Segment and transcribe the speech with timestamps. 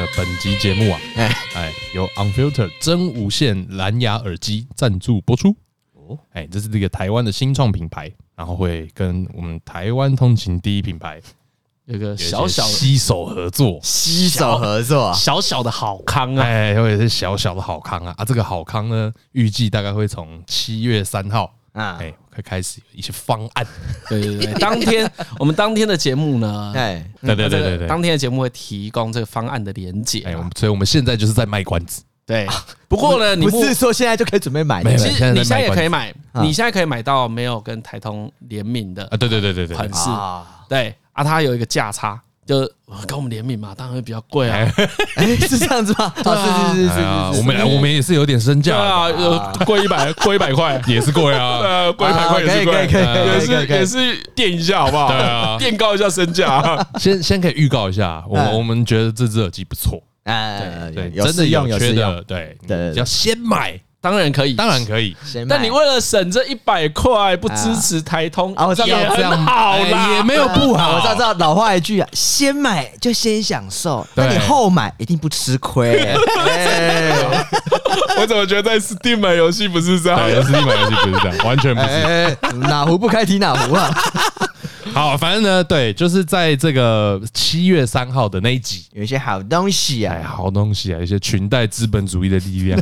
[0.00, 1.36] 个本集节目啊，哎。
[1.54, 5.54] 哎，由 Unfilter 真无线蓝牙耳机赞助播出。
[5.92, 11.20] 哦，哎，这是这个台湾的新创品牌，然后会跟我们台湾通勤第一品牌
[11.86, 18.14] 有个小小的携手合作，携手合作，小小的好康啊，哎，或者是小小的好康啊。
[18.16, 21.52] 啊，这个好康呢，预计大概会从七月三号。
[21.72, 23.66] 啊，哎，会开始有一些方案。
[24.08, 30.20] 对对对， 当天我们当天的节目呢，对对对对对，当天的节目会提供这个方案的连结。
[30.20, 32.02] 哎，我们所以我们现在就是在卖关子。
[32.26, 32.46] 对，
[32.88, 34.82] 不过呢，你不是说现在就可以准备买？
[34.96, 39.16] 其实你现在也可以买，你现在可以买到没有跟台通联名的啊？
[39.16, 40.08] 对对对对对，款式。
[40.68, 42.20] 对啊，它有一个价差。
[42.50, 42.68] 就
[43.06, 44.68] 跟我们联名嘛，当然会比较贵啊。
[45.14, 46.12] 哎，是这样子吗？
[46.26, 47.00] 啊，是是是是，
[47.38, 48.76] 我们我们也是有点身价。
[48.76, 49.08] 啊，
[49.64, 50.82] 贵一百贵一百块。
[50.88, 55.08] 也是贵啊， 呃，贵一百块也是贵，可以可以可以，也是也是垫一下好不好？
[55.08, 56.84] 对啊，垫高一下身价。
[56.98, 63.80] 先先可以预告一下，我我们觉得这只耳机不错，哎，对，真的有缺的，对对，要先买。
[64.02, 65.14] 当然可以，当然可以，
[65.48, 70.94] 但你为了省这一百块不支持台通啊，我知道这样好啦，也没有不好。
[70.94, 76.14] 我知道，知道老话一句啊，先买就先享受，那你后买一定不吃亏。
[78.18, 82.36] 我怎么觉得在 Steam 买游戏不是这样？Steam 买游戏不是这样，完全不是。
[82.68, 83.90] 哪壶不开提哪壶啊！
[84.94, 92.80] 好，反正呢，对，就是在这个七月三号的那一集，有一些好东西啊，好东西啊，一些裙带资本主义的力量，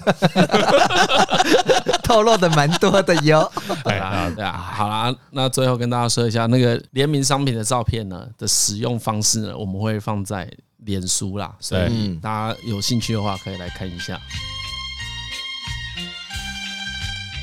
[2.03, 3.51] 透露的蛮多的哟。
[3.85, 10.51] 对啊，对啊，好啦，那最后跟大家说一下，那个联名商品的照片呢的使用方式呢，我们会放在
[10.85, 14.19] 脸书啦，所以大家有兴趣的话可以来看一下。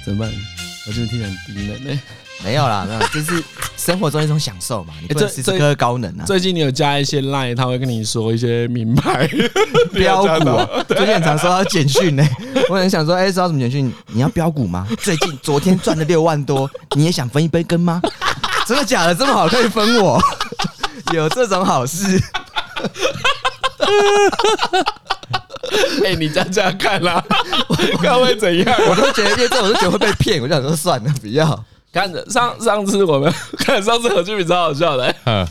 [0.03, 0.54] 怎么办？
[0.87, 1.99] 我真的听很低能呢。
[2.43, 3.41] 没有啦，没有， 就是
[3.77, 4.93] 生活中一种享受嘛。
[5.01, 6.25] 你不能时时刻刻高能啊。
[6.25, 9.27] 最近你有加一些 line，他会跟你说一些名牌
[9.93, 10.67] 标股 啊。
[10.89, 12.27] 最近常收到简讯呢，
[12.69, 13.91] 我很想说，哎，收到什么简讯？
[14.07, 14.85] 你要标股吗？
[14.99, 18.01] 最近昨天赚了六万多，你也想分一杯羹吗？
[18.67, 19.15] 真的假的？
[19.15, 20.21] 这么好可以分我？
[21.13, 22.21] 有这种好事？
[26.05, 27.23] 哎，你这样这样看啦，
[27.69, 28.75] 我看会怎样？
[28.89, 31.65] 我都觉得，因为这种就觉得会被骗，我就想说算了，不要。
[31.93, 35.47] 看着上上次我们 看上次何俊敏超好笑的，嗯，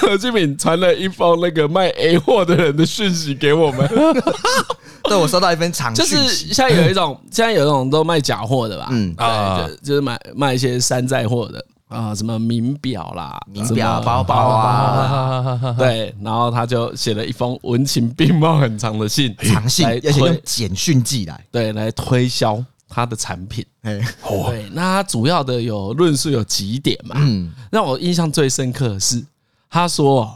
[0.00, 3.86] 何俊敏传了一封那个卖 A 货的人的讯息给我们，
[5.04, 22.64] 对，我收到一份长讯息，就是现在有一种，现在有一种都卖假货的吧，嗯，对，就是买卖一些山寨货的啊，什么名表啦、名表、包包啊，对，然后他就写了一封文情并茂很长的信，长信，而且用简讯寄来，对，来推销。
[22.92, 24.00] 他的产品，哎，
[24.48, 27.14] 对，那他主要的有论述有几点嘛？
[27.20, 29.24] 嗯，让我印象最深刻的是，
[29.70, 30.28] 他说，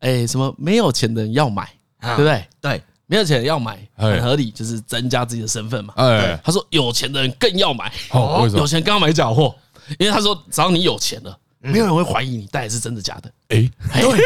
[0.00, 1.70] 哎，什么没有钱的人要买，
[2.00, 2.44] 对不对？
[2.60, 5.94] 对，没有钱的人要买很合理，就是增加自己的身份嘛。
[5.98, 9.54] 哎，他说有钱的人更要买，哦，有钱更要买假货，
[9.98, 11.38] 因为他说只要你有钱了，
[11.72, 13.30] 没有人会怀疑你带的是真的假的。
[13.48, 14.20] 哎，对，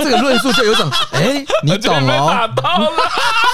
[0.04, 2.48] 这个论述就有种，哎，你懂哦。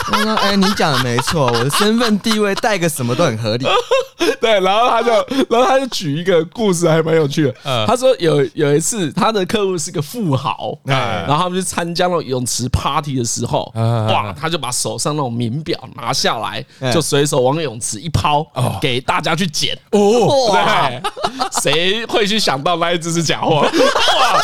[0.05, 3.67] 他说：“哎，你讲的没错，我的身份地位带个什么都很合理。
[4.41, 5.11] 对，然后他就，
[5.49, 7.55] 然后他就举一个故事，还蛮有趣的。
[7.87, 18.47] 他说有有一次，他的客户是个富豪，然后他们去参加那种泳池 party 的时候，哇，他就把手上那种名表拿下来，就随手往泳池一抛，
[18.81, 19.77] 给大家去捡。
[19.91, 21.03] 哦，对，
[21.61, 23.61] 谁会去想到那一只是假货？
[23.63, 24.41] 哇！”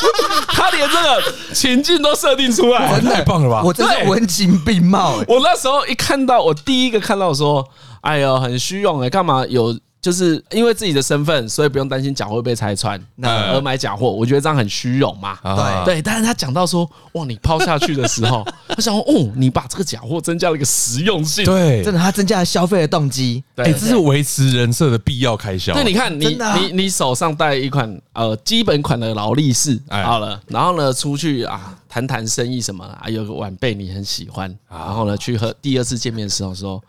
[0.49, 1.23] 他连这个
[1.55, 3.63] 情境都设定出来，太棒了吧！
[3.65, 5.17] 我真的文情并茂。
[5.29, 7.67] 我那时候一看到，我第一个看到说
[8.03, 15.37] ：“哎呦，很虚荣哎，干嘛有？”就是因为自己的身份，所以不用担心假货会被拆穿，那而买假货，我觉得这样很虚荣嘛。
[15.43, 15.97] 对。
[15.97, 25.75] 对，但是他讲到说，哇，你抛下去的时候， 他想说，哦，你把这个假货增加了一个实用性，对，真的，他增加了消费的动机，哎，这是维持人设的必要开销。
[25.75, 36.81] 对，你看，你你你手上戴一款呃基本款的劳力士，好了，然后呢出去啊谈谈生意什么啊，有个晚辈你很喜欢，然后呢去和第二次见面的时候说。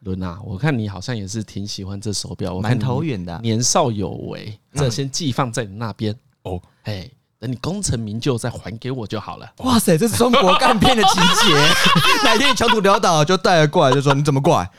[0.00, 6.60] 伦啊，我看你好像也是挺喜欢这手表，我蛮投缘的，年少有为，这先寄放在你那边哦。
[6.84, 9.50] 哎，等你功成名就再还给我就好了。
[9.58, 11.54] 哇塞，这是中国干片的情节。
[12.24, 14.70] 哪天你穷途潦倒就带了过来，就说你怎么过来？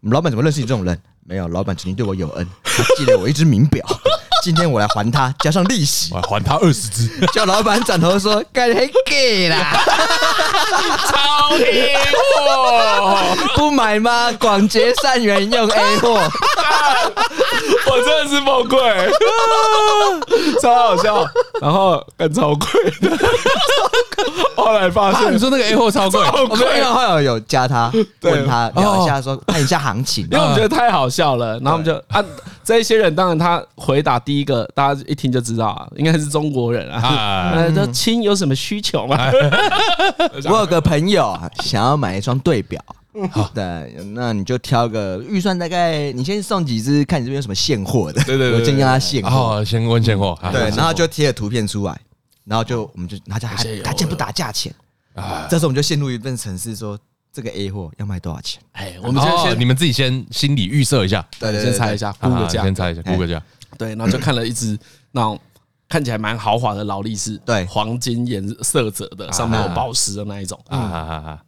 [0.00, 1.00] 我们老板怎么认识你这种人？
[1.28, 3.84] 没有，老板曾经对我有恩，他寄了我一只名表，
[4.42, 7.06] 今天我来还他，加上利息，我还他二十只。
[7.34, 9.78] 叫老板转头说：“该黑给啦，
[11.06, 11.96] 超 A
[12.38, 14.32] 货，不买吗？
[14.40, 16.18] 广结善缘用 A 货。
[17.90, 19.10] ”我真的是崩溃，
[20.62, 21.26] 超好笑，
[21.60, 22.90] 然后更超贵。
[23.02, 23.18] 的。
[24.56, 27.90] 后来发现你说那个 A 货超贵，我们因为后来有加他，
[28.22, 31.58] 问他聊一下，说看一下行情，因为我们觉得太好笑了。
[31.60, 32.24] 然后我们就啊，
[32.64, 37.52] 这一些人当然他回答第一个，大家一听就知道啊，应该是中国人啊。
[37.56, 39.16] 呃，说亲有什么需求吗？
[40.50, 42.82] 我有个朋友想要买一双对表。
[43.32, 48.22] 好对，那你就挑个预算大概，你先送几只，看你这边有什么现货的。
[48.22, 49.30] 对对对，我先跟他现货。
[49.30, 50.38] 好，先问现货。
[50.52, 52.00] 对，然后就贴了图片出来，
[52.44, 54.72] 然后就我们就他就还他竟然不打价钱
[55.14, 55.48] 啊！
[55.50, 56.96] 这时候我们就陷入一份沉思，说
[57.38, 58.60] 这个 A 货要卖多少钱？
[58.72, 63.40] 哎，我们先先你们自己先心里预设一下，对对，先猜一下，估个价，先猜一下，估个价。
[63.78, 64.76] 对，然后就看了一只
[65.12, 65.38] 那种
[65.88, 70.58] 看起来蛮豪华的劳力士，对，黄金颜色泽的，上面有宝石的那一种。
[70.66, 71.42] 啊啊啊！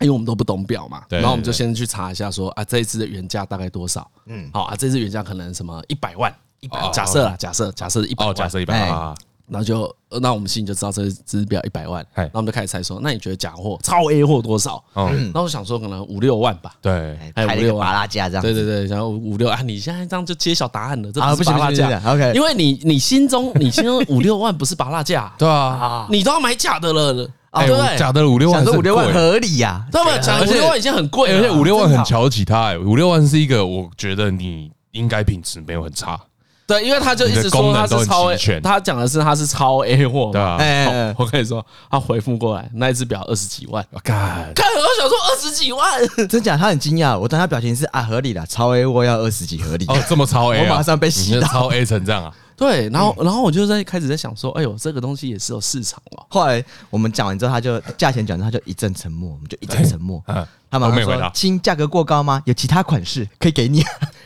[0.00, 4.10] 因为我们都不懂表嘛，然后我们就先去查一下，说啊，这一只的原价大概多少？
[4.24, 9.14] 嗯，好啊，这只原价可能什么一百万，一百假设啊，假设假设一百万，假设一百万，
[9.50, 14.82] 然后就那我们心里就知道这只表一百万，然后我们就开始猜说，那你觉得假货超 A 货多少？
[14.94, 17.92] 嗯，那我想说可能五六万吧，对，还有五六万。
[17.92, 27.28] 拉价这样，对对对，然后五六万，你现在这样就揭晓答案了，这不是巴拉价，OK，因为你你心中你心中五六万不是拔拉价， 对啊，你都要买假的了。
[27.50, 30.18] 哦，对，假的五六万，假五六万合理呀，对吧？
[30.18, 36.20] 假的五六万已经很贵了，而且五六万很瞧得起他，哎，五六万是一个，我觉得你应该品质没有很差，
[36.68, 46.58] 对，因为他就一直说他是超 A，他讲的是他是超 A 货，对啊，我跟你说，他回复过来那一只表二十几万，我看，看我想说二十几万，真假？
[46.58, 51.48] 他很惊讶，我当他表情是啊，合理的，超 A 货要二十几合理，哦，这么超 A， 我马上被洗到。
[51.48, 52.30] 超 A 成这样啊。
[52.54, 56.26] 对，然后，然后我就在开始在想说，哎呦，这个东西也是有市场哦。
[56.28, 60.22] 后来我们讲完之后，他就价钱讲完，他就一阵沉默，我们就一阵沉默。
[60.70, 62.42] 他马上说：“亲，价格过高吗？
[62.44, 63.82] 有其他款式可以给你，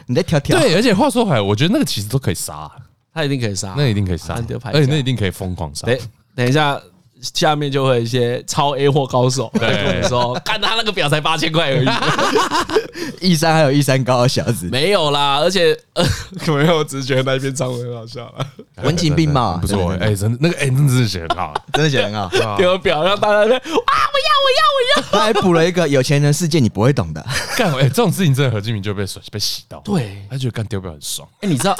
[0.06, 2.70] 你再挑挑。”对，而且话说回来，我觉得那个其实都可以杀，
[3.12, 4.34] 他一定可以杀，那一定可以杀，
[4.72, 5.87] 而且那一定可以疯狂杀。
[6.34, 6.81] 等一下。
[7.23, 9.69] 下面就会有一些超 A 货高手对。
[9.69, 11.89] 跟你说，看他那个表才八千块而已，
[13.31, 14.69] 一山还有一山高的小子。
[14.71, 16.05] 没有啦，而且呃，
[16.49, 18.33] 没有，我只是觉得那篇长文很好笑，
[18.83, 27.25] 文情并茂， 不错，哎，真的那个哎，真的是写很好，真的写很好，给我表让大家在啊，我要我要我要，他还补了一个有钱人世界你不会懂的，
[27.57, 31.77] 干哎，这种事情真的何敬明就被被洗到，对，他觉得干丢表很爽，哎，你知道，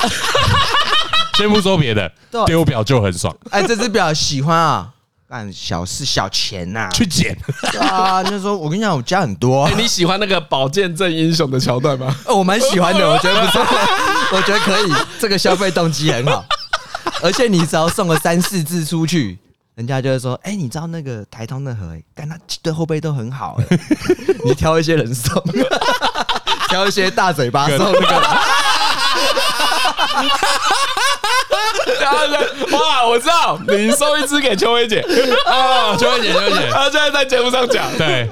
[1.37, 2.11] 先不说别的，
[2.47, 4.91] 丢表就很爽，哎，这只表喜欢啊。
[5.33, 7.35] 干小事小钱呐，去捡
[7.81, 8.23] 啊！
[8.23, 9.67] 就说我跟你讲，我家很多。
[9.79, 12.15] 你喜欢那个宝剑镇英雄的桥段吗？
[12.29, 13.65] 哦我蛮喜欢的，我觉得不错，
[14.37, 14.93] 我觉得可以。
[15.19, 16.45] 这个消费动机很好，
[17.23, 19.39] 而且你只要送个三四字出去，
[19.75, 23.57] 人家就会说：“哎，你知道那个台通那盒，干他对后背都很好。”
[24.45, 25.43] 你挑一些人送，
[26.69, 28.39] 挑一些大嘴巴送那个。
[32.01, 32.39] 然后呢？
[32.73, 35.01] 哇，我知道，你送一只给秋薇姐
[35.47, 38.29] 啊，秋薇姐，秋薇姐，她 现在在节目上讲，对，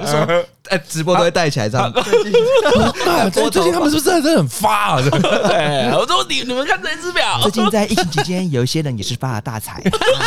[0.69, 1.93] 哎，直播都会带起来这样。
[3.33, 5.03] 最近他们是不是真的很发啊？
[5.11, 9.83] 对，我说你你们看这只表，最近在疫情期间，有一些人也是发了大财，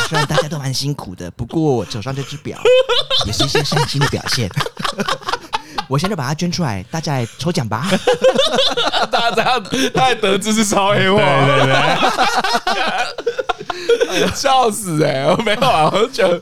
[0.09, 2.59] 虽然大家都蛮辛苦的，不过我手上这只表
[3.25, 4.49] 也是一些善心的表现。
[5.89, 7.87] 我现在把它捐出来，大家来抽奖吧！
[9.11, 9.63] 大家这样，
[9.93, 11.73] 他还得知是超 A 货，对对
[14.07, 15.25] 对， 笑死哎！
[15.27, 16.41] 我没有啊，我觉得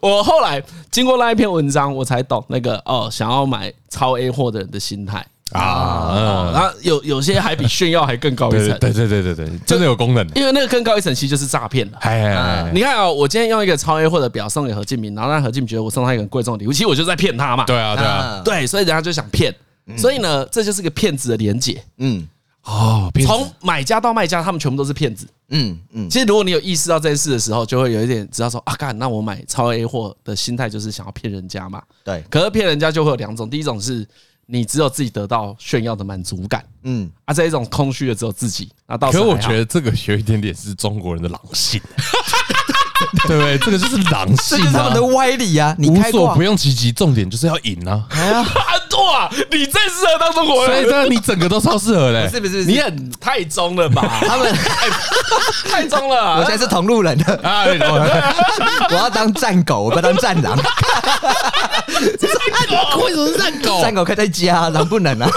[0.00, 5.24] 我后来经过那一篇文章，我才懂那个哦，想要买超 A 货的人的心态。
[5.52, 11.98] 啊，然后有有些还比炫耀还更高一层，对对对对对，真的有功能，因为那个更高一层其实就是诈骗了。
[12.02, 17.64] 哎，你看啊，我今天用一个超 A 货的表送给何敬明，然后让何敬明觉得我送他一个很贵重的礼物，其实我就在骗他嘛。
[17.64, 19.54] 对啊，对啊，对，所以人家就想骗，
[19.96, 21.82] 所以呢，这就是个骗子的连结。
[21.96, 22.28] 嗯，
[22.64, 25.26] 哦，从买家到卖家，他们全部都是骗子。
[25.48, 31.82] 嗯嗯，其实如果你有意识到这件事的时候，就会有一点知道说啊，干，那我买超 A 货的心态就是想要骗人家嘛。
[32.04, 34.06] 对，可是骗人家就会有两种，第一种是。
[34.50, 39.24] 你只有自己得到炫耀的满足感，嗯，啊，这一种空虚的只有自己，啊，到时候。
[39.24, 41.78] 可是我觉得这个有一点点是中国人的狼性，
[43.26, 43.58] 对不对？
[43.58, 45.74] 这个就是狼性啊，这就是他们的歪理啊！
[45.78, 48.04] 你开挂无所不用其极，重点就是要赢啊！
[48.10, 48.44] 哎呀，
[48.98, 52.34] 哇，你最适合当中国人，所以这你整个都超适合嘞不。
[52.34, 54.20] 是不是，不是你很太中了吧？
[54.26, 54.52] 他们，
[55.70, 56.38] 太中了。
[56.38, 57.64] 我现在是同路人的，啊，
[58.90, 60.58] 我要当战狗，我不要当战狼。
[63.00, 63.80] 为什么是战狗？
[63.80, 65.30] 战狗可以在家，狼不能啊。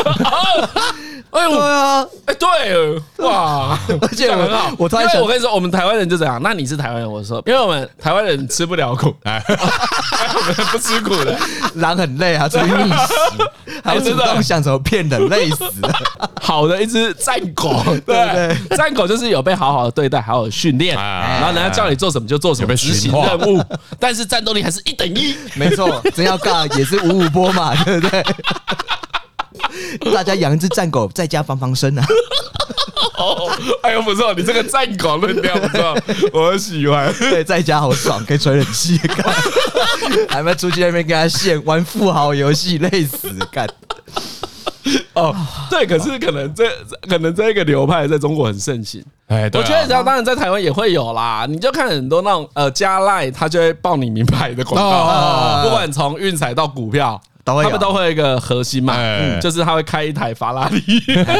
[1.32, 3.80] 哎呦，对啊，哎，对，哇！
[4.02, 6.42] 而且我很好，我突然想因为我跟你说，我们台湾人就这样。
[6.44, 11.38] 那你是台湾人，我说，因为我们台湾人吃不了苦，哎， 我们不吃苦的。
[11.76, 15.94] 狼很累啊，出去觅食，还主动想怎么骗人，累死了。
[16.42, 18.78] 好的一只战狗， 对不对？
[18.78, 23.62] 战狗就是有被好好的对待，好好的训练，然后人家叫你做什么就做什么，执行任务，
[24.00, 25.36] 但是战斗力还是一等一。
[25.56, 28.26] 没错，真要尬也是五五波嘛， 对不对？
[30.14, 32.06] 大家养一只战狗，在家防防身啊！
[33.18, 33.52] 哦，
[33.84, 35.96] 哎呦不错，你这个战狗论调不错，
[36.34, 37.14] 我很喜欢。
[37.20, 39.26] 对，在家好爽，可以吹冷气，干，
[40.30, 43.68] 还没出去那边跟他现玩富豪游戏，累死干。
[45.14, 45.36] 哦，
[45.70, 46.66] 对，可是可能这
[47.08, 49.04] 可能这个流派在中国很盛行。
[49.28, 51.46] 哎，我觉得这样当然在台湾也会有啦。
[51.48, 57.22] 你就看很多那种呃加赖，他就会报你名牌的广告，不管从运彩到股票。
[57.44, 58.96] 他们都会有一个核心嘛，
[59.42, 60.84] 就是他会开一台法拉利，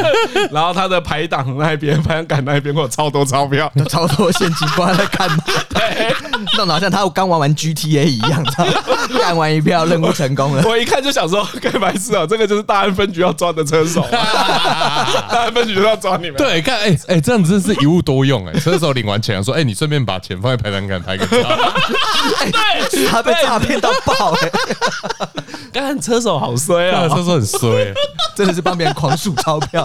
[0.50, 5.38] 然后他的排档那边、排档杆那边会有超多钞票， 超多现金，不知道在干嘛。
[5.70, 6.14] 对，
[6.58, 8.44] 弄得好像他刚玩完 GTA 一样，
[9.18, 10.62] 干完一票任务成功了。
[10.66, 16.36] 我一看就想说，该白痴啊，这个就是大安分局要抓的车手，大安分局就要抓你们。
[16.36, 21.36] 对，看，哎哎，这样子真是一物多用哎，车手领完钱说，哎，你顺便把钱放在排档杆拍个照。
[22.90, 24.50] 对，他被诈骗到爆哎。
[25.92, 27.06] 干车手好衰啊！
[27.14, 27.92] 车手很衰，
[28.34, 29.84] 真的是帮别人狂数钞票。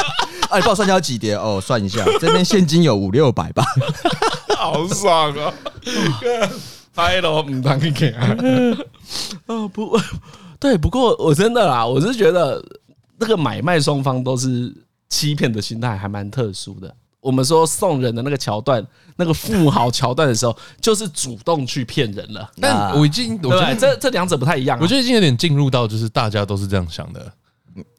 [0.49, 3.65] 哎， 帮我算一下几叠哦，算一下，这边现金有五六百吧，
[4.55, 5.53] 好爽啊！
[6.95, 8.37] 拍了唔当给啊！
[9.47, 9.99] 哦不
[10.59, 12.63] 对，不过我真的啦，我是觉得
[13.19, 14.73] 那个买卖双方都是
[15.09, 16.95] 欺骗的心态，还蛮特殊的。
[17.19, 22.49] 我们说送人的那个桥段，那个富豪桥段的时候，就是主动去骗人了。
[22.61, 24.77] 但我已经，我觉得这这两者不太一样。
[24.79, 27.33] 我觉得已经有点进入到就是大家都是这样想的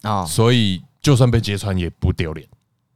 [0.02, 2.46] 啊，所以就算被揭穿也不丢脸。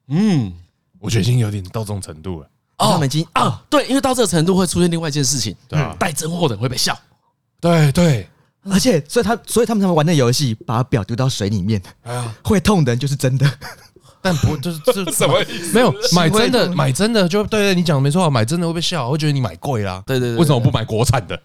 [0.08, 0.52] 嗯，
[0.98, 2.46] 我觉得已经有点到这种程度了。
[2.78, 6.98] 哦，他们已经啊，对，因为到这个程度会出现另外一件事情，对，带真货的人会被笑。
[7.60, 8.28] 对对，
[8.64, 13.46] 而且所以他所以他们他们玩那游戏，把表丢到水里面，哎呀，会痛的人就是真的。
[14.22, 15.74] 但不就是这 什么意思？
[15.74, 20.02] 没有买真的，买真的就对对，你讲的没错，买真的会被笑，会觉得你买贵啦。
[20.06, 21.38] 对对对， 为什么不买国产的？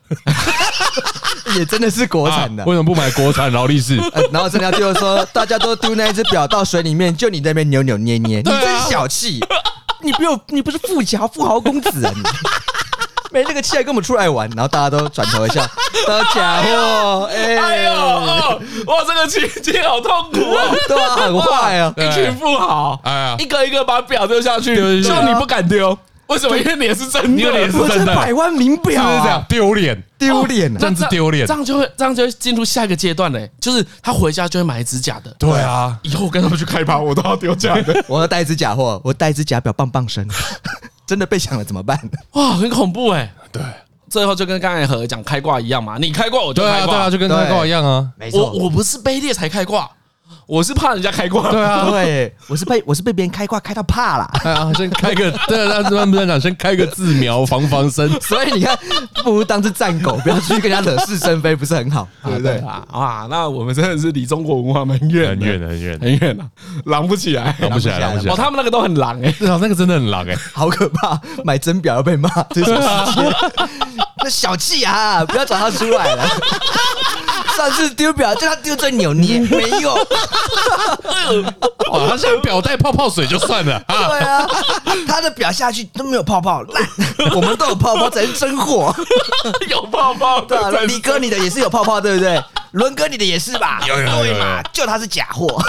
[1.57, 3.97] 也真的是国产的，为什么不买国产劳力士？
[4.31, 9.39] 然后真的就是说，大家都丢那一只表到水里面，就你在那边扭扭捏捏，你真小气！
[10.03, 12.21] 你不有你不是富家富豪公子啊你？
[13.31, 15.65] 没那个气还跟我们出来玩，然后大家都转头一下，
[16.07, 17.91] 都假货，哎呦，
[18.85, 26.57] 哇，这个情景好痛苦啊， 对啊，很坏啊，一群富豪，哎呀，一个一个把表丢下去，就你不敢丢，为什么？
[26.57, 29.45] 因为你也是真的，你也是真的，百万名表，是这样？
[29.49, 40.25] 丢脸，丢脸，这样子丢脸，这样就会，这样就会进入下一个阶段嘞，就是他回家就会买一只假的，对啊，以后跟他们去开趴，我都要丢假的， 我要带一只假货，我带一只假表，棒棒声。
[41.07, 41.97] 真的被抢了怎么办？
[42.33, 43.33] 哇，很恐怖哎！
[43.51, 43.61] 对，
[44.09, 48.11] 最后就跟刚才和讲开挂一样嘛，你开挂我就开挂，对啊，就跟开挂一样啊。
[48.17, 49.89] 没错，我我不是卑劣才开挂，
[50.47, 51.51] 我是怕人家开挂。
[51.51, 54.23] 对啊，对，我是被我是被别人开挂开到怕了。
[54.45, 58.09] 啊，先开个，对，让他们不讲，先开个自瞄防防身。
[58.21, 58.77] 所以你看，
[59.25, 62.81] 不如当只战狗，不要去跟人家惹是生非，不是很好， 对不对啊？
[62.93, 66.47] 哇，那我们真的是离中国文化蛮远，很远，很远，很远啊，
[66.85, 68.33] 狼不起来，狼不起来，狼不起来。
[68.33, 71.19] 哦，他们那个都很狼哎，至少那个真的很狼哎，好可怕！
[71.43, 72.71] 买真表要被骂，这是
[74.29, 76.27] 小气啊，不要找他出来了。
[77.55, 79.93] 上次丢表叫他丢最扭捏， 没用。
[81.91, 83.81] 哇，他现在表带泡泡水就算了。
[83.87, 84.47] 对啊，
[85.07, 86.87] 他的表下去都没有泡泡，烂。
[87.35, 88.93] 我们都有泡泡才是真货，
[89.69, 90.41] 有泡泡。
[90.41, 92.43] 对啊，李哥你的也是有泡泡，对不对？
[92.71, 93.79] 伦哥你的也是吧？
[93.87, 94.61] 有有有，对嘛？
[94.73, 95.59] 就他是假货。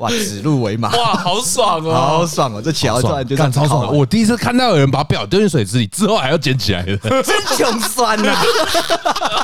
[0.00, 2.62] 哇，指鹿为马，哇，好爽哦，好爽哦！
[2.62, 3.94] 这桥段就感超爽。
[3.94, 8.34] 我第一次看到有人把表丢进水池里之后还要捡起来的， 真穷酸呐！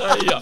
[0.09, 0.41] 哎呀，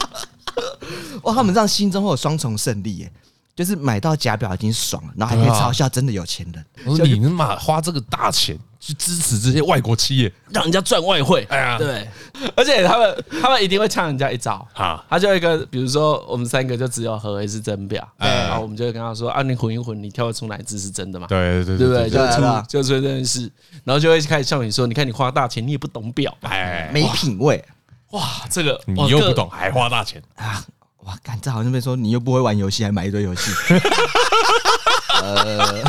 [1.22, 3.12] 哇，他们这样心中会有双重胜利耶，
[3.56, 6.64] 就是买到假表已经爽了，然后还可以嘲笑真的有钱人。
[6.86, 11.46] 我说你他妈花这个大钱去支持这些外国企业，让人家赚外汇。
[11.48, 12.06] 哎呀，对，
[12.54, 21.26] 而且他们他们一定会呛人家一招 啊，他就会跟比如说我们三个就只有何为是真表，然后我们就会跟他说啊，你混一混，你跳得出哪支是真的嘛？
[21.26, 23.50] 对对对对，就出就出这件事，
[23.84, 27.64] 然后就会开始笑你说，你看你花大钱，你也不懂表，哎，没品味。
[28.10, 30.62] 哇，这个你又不懂，还花大钱啊！
[31.04, 33.50] 哇，干这好像被说你又不会玩游戏，还买一堆游戏。
[35.22, 35.82] 呃。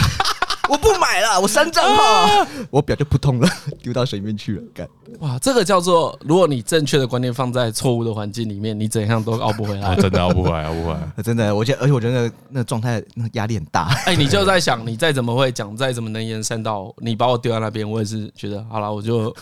[0.69, 3.49] 我不买了，我删账号，我表就扑通了，
[3.81, 4.63] 丢到水面去了。
[4.73, 4.87] 干
[5.19, 9.95] 哇，这个叫做，如果你正确的观念放在错误的环境里面，你怎样都熬不回来。
[9.95, 10.99] 真的熬不回来，熬不回来。
[11.23, 13.87] 真的，我觉得，而且我觉得那个状态，那压力很大。
[14.05, 19.33] 哎，你就在想，你再怎么会讲，再怎么能言善道，你把我丢在那边，我也是觉得，好了，我就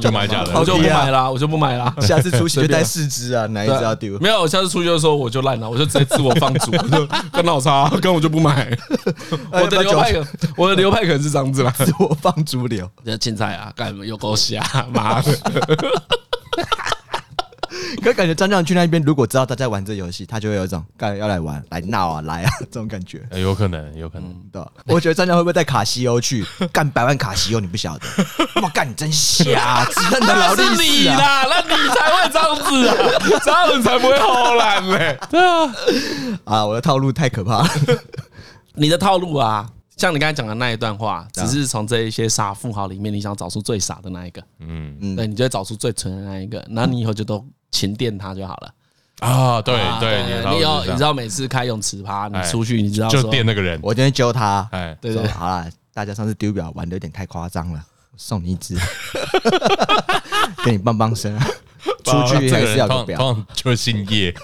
[0.00, 1.94] 就买假的，我就不买了，我就不买了。
[2.00, 4.18] 下次出去就带四支啊，哪一支要丢？
[4.18, 8.76] 没有，下次出去的时候我就烂了，我就直接自我放逐， 就跟老差，跟我就不买。
[9.52, 10.12] 我的流派，
[10.56, 11.44] 我的流派可能是这样。
[11.52, 15.32] 自我放逐流，这青菜啊，干有够瞎， 妈的！
[18.02, 23.22] 可感觉张将去那边，如果知道他在玩这游戏，他就会有一种干要来玩、来闹啊、来啊这种感觉。
[23.32, 24.62] 有可能，有可能，对。
[24.86, 27.60] 我觉得张将会不会带卡西欧去干百万卡西欧？
[27.60, 28.06] 你不晓得？
[28.62, 29.84] 哇，干你真瞎！
[29.90, 30.62] 只认得劳力
[31.02, 32.94] 士啊，那你才会这样子啊，
[33.42, 35.18] 这样你才不会偷懒嘞。
[35.30, 35.74] 对啊，
[36.44, 37.68] 啊，我的套路太可怕了。
[38.74, 39.68] 你的套路啊。
[39.96, 44.96] 像你刚才讲的那一段话，只是从这一些傻富豪里面，你想找出最傻的那一个，嗯。
[45.00, 48.74] 嗯，对，你就会找出最蠢的那一个，然后你以后就都勤电他就好了。
[49.20, 57.80] 啊，对对，你有你知道每次开泳池趴，你出去你知道就电那个人，我今天揪他，哎，对对，好了，大家上次丢表玩的有点太夸张了，
[58.16, 58.76] 送你一只，
[60.64, 61.38] 给你棒棒声，
[62.02, 64.34] 出去还是要个表，就姓叶。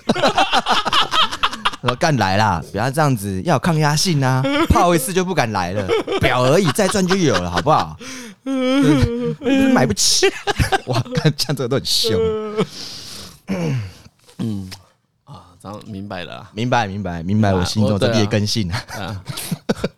[1.89, 4.43] 说干来啦，不要这样子，要有抗压性啊！
[4.69, 5.89] 泡一次就不敢来了，
[6.21, 7.97] 表而已，再赚就有了，好不好？
[9.73, 10.27] 买不起，
[10.87, 12.19] 哇，看这样子都很凶。
[14.39, 14.71] 嗯
[15.25, 19.23] 啊，咱明白了，明白明白明白，我心中的劣根性啊。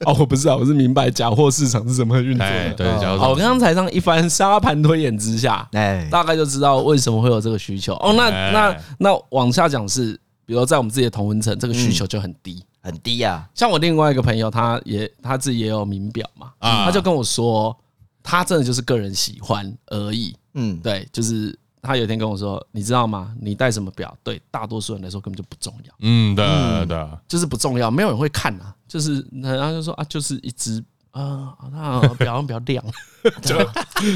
[0.04, 2.74] 哦，我不知道，我是明白假货市场是怎么运作的。
[2.74, 7.94] 对，好，我刚刚才上一番沙盘推演之下，哎，大概就知道为什么会有这个需求。
[7.94, 10.18] 哦，那那那往下讲是。
[10.44, 13.48] 比如在我们自己的同温层，这个需求就很低，很低呀。
[13.54, 17.76] 像我另外一个朋友，他也他自己也有名表嘛，他就跟我说，
[18.22, 20.34] 他真的就是个人喜欢而已。
[20.54, 23.32] 嗯，对，就是他有一天跟我说，你知道吗？
[23.40, 25.94] 你戴什么表，对大多数人来说根本就不重要。
[26.00, 26.44] 嗯，对
[26.86, 28.74] 对，就是不重要，没有人会看啊。
[28.88, 30.82] 就是然后就说啊，就是一只
[31.12, 32.84] 啊，那表比较亮，
[33.40, 33.56] 就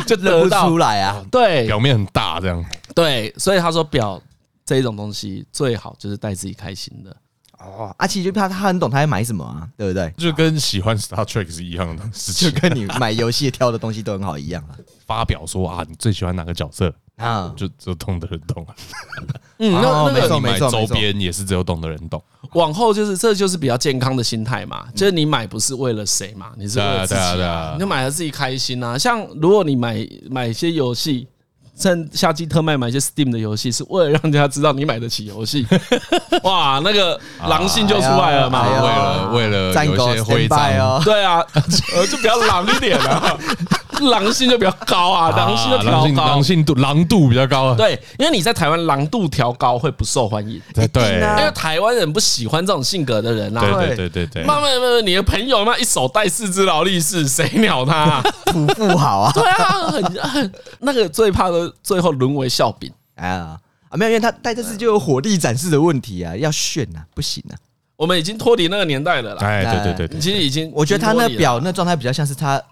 [0.05, 1.25] 就认不出来啊。
[1.31, 2.63] 对，表面很大这样。
[2.95, 4.21] 对，所以他说表。
[4.67, 7.17] 这一种东西最好就是带自己开心的
[7.61, 7.95] 哦。
[7.99, 9.67] 阿奇就怕他很懂，他在买什么啊？
[9.77, 10.13] 对不对？
[10.19, 14.77] 就跟喜欢 Star Trek 是一样的事情，就跟你买游戏挑的东西都很好一样啊。
[15.07, 17.55] 发表说啊，你最喜欢哪个角色啊？
[17.57, 18.75] 就只有懂的人懂啊。
[19.59, 22.21] 嗯，那那个你买周边也是只有懂的人懂。
[22.53, 28.99] 往后就是这就是比较健康的心态嘛，就是你买不是为了谁嘛，你是为了自己啊，你就买了自己开心啊。
[28.99, 31.29] 像如果你买买一些游戏。
[31.79, 35.67] 趁夏季特卖买一些 Steam 的游戏，是为了让大家知道你买得起游戏。
[36.43, 38.67] 哇，那个狼性就出来了嘛！
[38.67, 40.59] 为了为了有一些徽章，
[41.05, 41.45] 对啊，
[42.11, 43.37] 就比较狼一点啊。
[44.11, 47.75] 狼性就比较高啊，狼性就调高，狼性度狼度比较高啊。
[47.77, 50.61] 对，因为你在台湾狼度调高会不受欢迎。
[50.75, 53.61] 对对，因为台湾人不喜欢这种性格的人啊。
[53.61, 54.45] 对对对对对。
[54.45, 58.23] 慢慢慢慢，你的朋友那一手带四只劳力士，谁鸟他？
[58.47, 59.33] 土富好啊。
[59.33, 62.91] 对啊，很很那个最怕的最后沦为笑柄。
[63.17, 67.55] 哎呀啊，没有，因为他带这次就有火力展示的问题啊，要炫啊，不行啊。
[67.97, 69.47] 我们已经脱离那个年代了啦。
[69.47, 72.63] 哎，对对对，其实已经，我觉得他那表那状态比较像是他。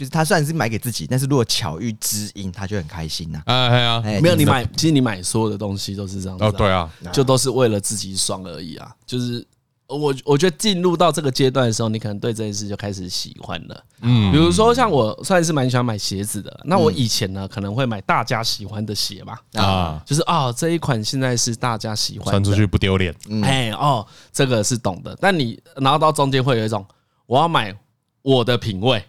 [0.00, 3.42] 就是他虽然是买给自己，但是如果巧遇知音，他就很开心呐。
[3.44, 6.42] 哎呀，没有你买，其实你买所有的东西都是这样子。
[6.42, 8.90] 哦，对啊，就都是为了自己爽而已啊。
[9.04, 9.46] 就是
[9.86, 13.84] 我我觉得进入到这个阶段的时候，你可能对这件事就开始喜欢了。
[14.00, 16.60] 嗯，比如说像我算是蛮喜欢买鞋子的。
[16.64, 19.36] 那我以前呢，可能会买大家喜欢的鞋嘛。
[19.62, 23.14] 啊，就是啊，这一款现在是大家喜欢，穿出去不丢脸。
[23.42, 25.14] 哎哦，这个是懂的。
[25.20, 26.82] 但你然后到中间会有一种，
[27.26, 27.76] 我要买
[28.22, 29.04] 我的品味。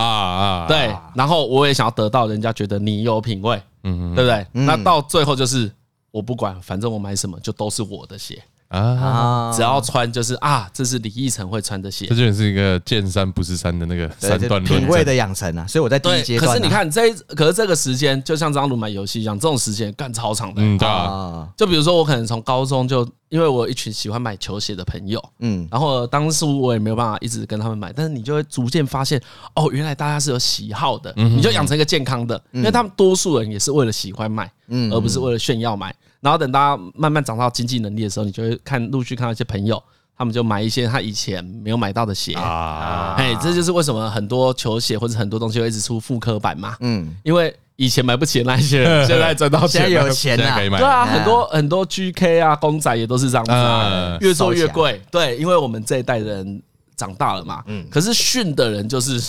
[0.00, 4.46] 啊啊，对，然后我也想要得到人家觉得你有品味，嗯，对不对？
[4.52, 5.70] 那到最后就是
[6.10, 8.42] 我不管，反正我买什么就都是我的鞋，
[8.78, 12.06] 啊，只要穿就是啊，这是李义成会穿的鞋。
[12.06, 15.66] 这就是一个见山不是山的那个三段品味的养成啊。
[15.66, 16.48] 所以我在第一阶段。
[16.48, 20.62] 可是你看这，可是这个时间就像张鲁买游戏一样，这种时间干超长的。
[20.62, 21.48] 嗯，对啊。
[21.56, 29.20] 就比如说我可能从高中就，因为我有一群喜欢买球鞋的朋友，嗯，然后当时我也没有办法一直跟他们买，但是你就会逐渐发现，
[29.54, 35.94] 哦，原来大家是有喜好的，你就养成一个健康的，因为他们多数人也是为了喜欢买，嗯，而不是为了炫耀买。
[36.24, 39.80] 然后等大家慢慢长到经济能力的时候，你就会看陆续看到一些朋友，
[40.16, 42.32] 他们就买一些他以前没有买到的鞋。
[42.32, 56.62] 啊，哎，这就是为什么很多球鞋或者很多东西会一直出复刻版嘛，嗯，因为以前买不起的那些人， 现在赚到钱，现在有钱了，对啊，很多很多 GK 啊公仔也都是这样子啊，越做越贵，对，因为我们这一代人
[56.96, 59.20] 长大了嘛，嗯，可是训的人就是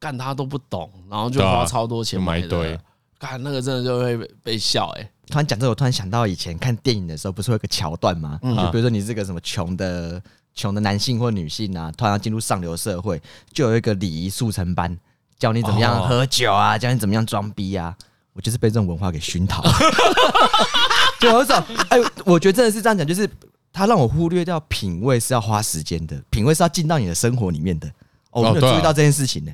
[0.00, 2.78] 干他都不懂，然后就花超多钱买一堆，
[3.18, 5.10] 干那个真的就会被笑哎。
[5.28, 8.38] 突然讲这，我突然想到以前看电影的时候，不是会有个桥段吗？
[8.42, 10.22] 就比如说你是个什么穷的
[10.54, 13.20] 穷的男性或女性啊，突然要进入上流社会，
[13.52, 14.98] 就有一个礼仪速成班，
[15.38, 17.96] 教你怎么样喝酒啊，教你怎么样装逼啊。
[18.34, 19.62] 我就是被这种文化给熏陶，
[21.20, 23.28] 就有一种哎，我觉得真的是这样讲，就是
[23.70, 27.86] 他让我忽略掉品味是要花时间的，品味是要进到你的生活里面的。
[28.30, 29.52] 哦，我没有注意到这件事情呢。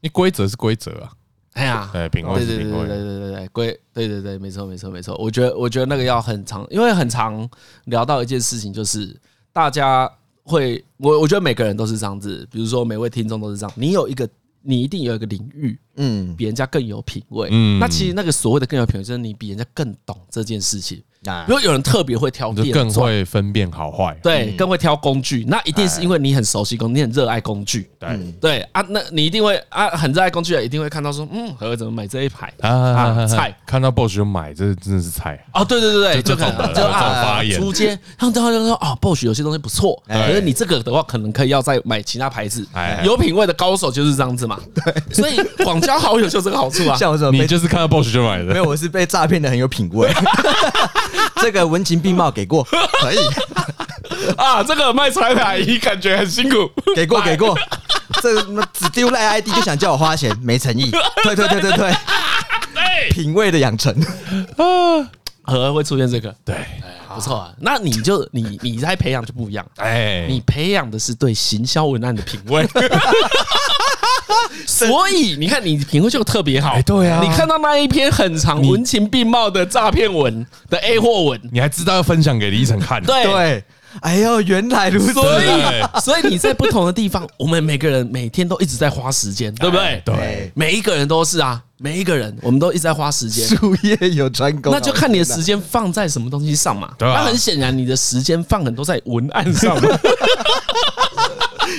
[0.00, 1.12] 你规则是规则啊。
[1.52, 5.14] 哎呀，对，品味，对对对对对对对，贵，对对对，没错没错没错。
[5.18, 7.48] 我觉得我觉得那个要很长，因为很长
[7.84, 9.14] 聊到一件事情，就是
[9.52, 10.10] 大家
[10.44, 14.28] 会，我我觉得每个人都是这样子，比如说每位听众都是这样，你有一个，
[14.62, 21.02] 你一定有一个领域，嗯，比人家更有品味，嗯，那其实那个所谓的更有品味，就是你比人家更懂这件事情。
[21.46, 24.16] 如果有人特别会挑，就更会分辨好坏。
[24.22, 27.88] 对，更会挑工具，那一定是因为你很熟悉工具，你很热爱工具。
[27.98, 33.24] 对对啊，那你一定会啊，很热爱工具的，一定会看到说，嗯，何怎么买这一排啊？
[33.26, 35.38] 菜看到 Bosch 就买，这真的是菜。
[35.54, 42.66] 哦，对对对对，就看就啊，出街，他们就说啊，Bosch 有些东西不错，可是你这个的话，可能可以要再买其他牌子。
[43.04, 44.58] 有品味的高手就是这样子嘛。
[44.74, 46.96] 对，所以广交好友就这个好处啊。
[46.98, 48.44] 像我这种，你就是看到 Bosch 就买的。
[48.46, 50.12] 没有，我是被诈骗的，很有品味。
[51.40, 52.62] 这个文情并茂给过，
[53.00, 53.18] 可以。
[54.36, 54.62] 啊。
[54.62, 57.58] 这个卖彩排阿姨感觉很辛苦，给过给过。
[58.22, 60.90] 这个什么只丢赖 ID 就想叫我花钱，没诚意。
[61.24, 61.94] 对对对对对，
[63.10, 63.92] 品味的养成。
[64.56, 65.10] 啊，
[65.42, 66.54] 何会出现这个，对，
[67.14, 67.52] 不错啊。
[67.58, 72.64] 那你就你你在培养就不一样，哎，你培养的是对行销文案的品味。
[74.66, 76.80] 所以你看，你品味就特别好。
[76.82, 83.02] 对啊，你看到那一篇很长、文情并茂的诈骗文的 A 货文，你还知道要分享给李晨看。
[83.02, 83.64] 对对，
[84.00, 85.12] 哎呦，原来如此。
[85.12, 90.02] 所以，所以你在不同的地方，我们每个人每天都一直在花时间，对不对？
[90.04, 93.46] 对，每一个人都是啊，每一个人我们都一直在花时间。
[93.46, 96.90] 术业有专攻，那就看你的时间放在什么东西上嘛。
[96.98, 99.76] 对，那很显然，你的时间放很多在文案上。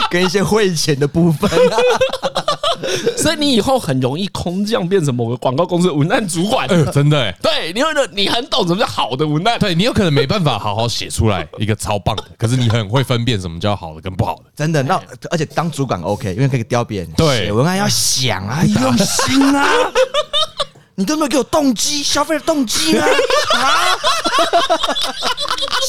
[0.10, 1.50] 跟一些汇钱的部分，
[3.18, 6.68] 所以你以后很容易空降变成某个广告公司的文案主管。
[6.92, 14.44] 真的，对，因为你很懂什么叫好的文案，对你有可能没办法好好写出来一个超棒的，可是你很会分辨什么叫好的跟不好的。
[14.56, 17.10] 真的，那而且当主管 OK，因为可以雕别人。
[17.18, 19.68] 对，文案要想啊，用心啊。
[20.96, 23.04] 你都没有给我动机，消费的动机呢？
[23.04, 23.98] 啊？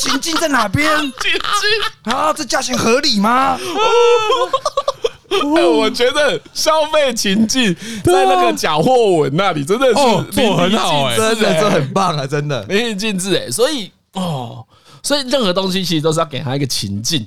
[0.00, 0.90] 情境在哪边？
[0.98, 2.32] 情境啊？
[2.32, 3.58] 这价钱合理吗？
[5.78, 13.50] 我觉得消费情境在那个假货文那里真的是做很好，哎，真的这很棒啊，真的淋漓尽致哎。
[13.50, 14.64] 所以哦，
[15.02, 17.26] 所以任何东西其实都是要给他一个情境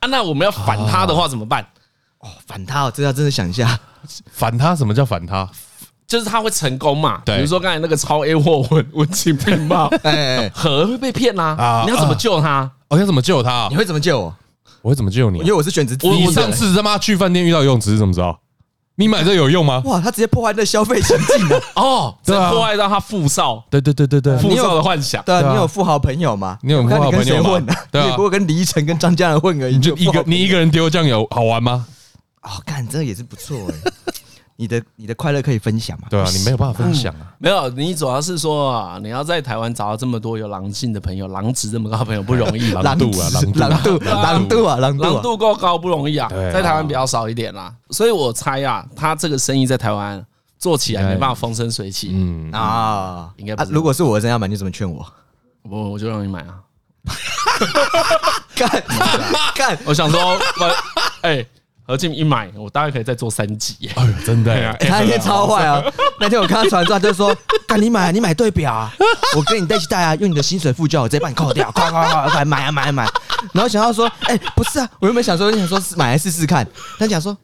[0.00, 0.08] 啊。
[0.08, 1.64] 那我们要反他的话怎么办？
[2.20, 3.78] 哦，反他，我真的要真的想一下，
[4.30, 5.48] 反他什么叫反他？
[6.06, 7.22] 就是他会成功嘛？
[7.24, 11.56] 对，比如说刚才那个超 A 货文文情并茂， 哎，何会被骗呐？
[11.86, 12.68] 你要怎么救他？
[12.88, 13.68] 我要怎么救他？
[13.70, 14.36] 你会怎么救我？
[14.82, 15.38] 我会怎么救你？
[15.40, 15.96] 因为我是选择。
[16.08, 18.38] 我我上次他妈去饭店遇到游泳池，怎么知道？
[18.96, 19.80] 你买这有用吗？
[19.86, 23.64] 哇，他直接破坏那消费情境了 哦，对，破坏到他富少。
[23.70, 25.22] 对对对对对，富少的幻想。
[25.24, 26.58] 对，你有富豪朋友吗？
[26.62, 27.74] 你有富豪朋友吗？
[27.90, 29.76] 对，不过跟李依晨跟张嘉伦混而已。
[29.76, 31.86] 你就一个你一个人丢酱油好玩吗？
[32.42, 34.12] 哦，干，这个也是不错哎。
[34.60, 36.06] 你的你的快乐可以分享嘛？
[36.10, 37.32] 对啊，你没有办法分享啊。
[37.38, 42.70] 没有，你主要是说啊，你要在台湾找到这么多有狼性的朋友，狼值这么高的朋友不容易。
[42.76, 46.28] 狼度啊，狼度，狼度，狼度啊，狼度够高不容易啊。
[46.28, 50.22] 在台湾比较少一点啦，所以我猜啊，他这个生意在台湾
[50.58, 52.10] 做起来没办法风生水起。
[52.12, 53.72] 嗯啊，应该不。
[53.72, 55.06] 如果是我真要买，你怎么劝我？
[55.62, 56.60] 我我就让你买啊。
[58.54, 58.68] 干
[59.56, 60.76] 干， 我想说，我
[61.22, 61.46] 哎。
[61.90, 63.90] 合金一买，我大概可以再做三集。
[63.96, 64.76] 哎呦，真的呀！
[64.78, 65.82] 他那天超坏啊！
[66.20, 68.94] 那天我看他传出来，就说：“干你买，你买对表啊！
[69.36, 73.08] 我跟你在一起戴啊，用你的薪水付就好，我直接帮你扣掉，快快快快买啊买啊买！”
[73.52, 76.64] 然后想要说：“哎，不是啊，我原本想说，你想说买来试试看，
[76.96, 77.36] 他讲说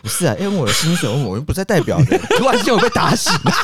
[0.00, 3.52] 不是啊，因为我的薪水，我又不在代表的， 突然间我被打醒了。”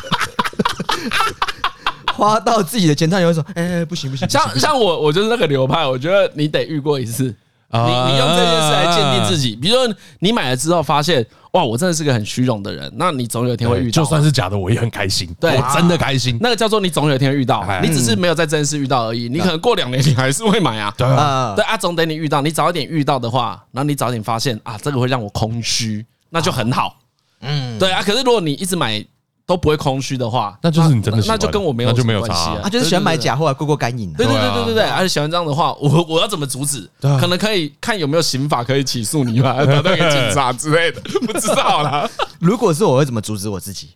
[2.13, 7.33] 花到自己的钱，他也会说：“哎，不行不行。”像像我，我就是那个流派，我觉得你得遇过一次。
[7.69, 14.03] 你你用这件事来鉴定自己，比如说你买了之后发现，哇，我真的是个很虚荣的人，那你总有一天会遇到。
[14.03, 15.29] 就算是假的，我也很开心。
[15.39, 16.37] 对，我真的开心。
[16.39, 19.27] 那个叫做你总有一天会遇到，你只是没有在这件事遇到而已。
[19.27, 20.93] 你可能过两年你还是会买啊。
[20.97, 26.97] 对啊，对啊，总得你遇到，你早一点遇到的话，然后你早点发现啊，这个会让我空虚，那就很好。
[27.41, 28.01] 嗯，对啊。
[28.01, 29.05] 可是如果你一直买。
[29.47, 32.59] 都不会空虚的话，那就是你真的喜欢，那就跟我没有就没有关系啊。
[32.61, 34.11] 他就是喜欢买假货来过过干瘾。
[34.13, 36.87] 对对对对对对，而且喜欢这样的话，我我要怎么阻止？
[36.99, 42.07] 可能可以看有没有刑法可以起诉你吧， 打那个警察之类的， 不知道啦。
[42.39, 43.91] 如果是我会怎么阻止我自己？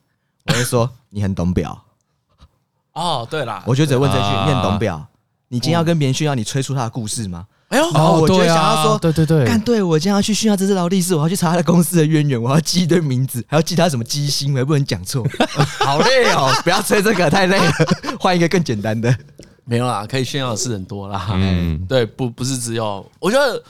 [0.45, 1.77] 我会说你很懂表。
[2.93, 5.05] 哦，对啦，我就只问这句：你很懂表？
[5.49, 7.45] 你今天要跟别人炫耀你吹出他的故事吗？
[7.71, 15.25] 哎呦，然后我就想要说，对对对，干对我今天要去炫耀这只劳力士，我要去查他的公司的渊源，我要记一堆名字，还要记他什么机芯，我也不能讲错，
[15.79, 16.51] 好累哦！
[16.65, 17.71] 不要吹这个，太累了，
[18.19, 19.15] 换一个更简单的。
[19.63, 21.29] 没有啦，可以炫耀的事很多啦。
[21.31, 23.63] 嗯，对，不不是只有，我觉得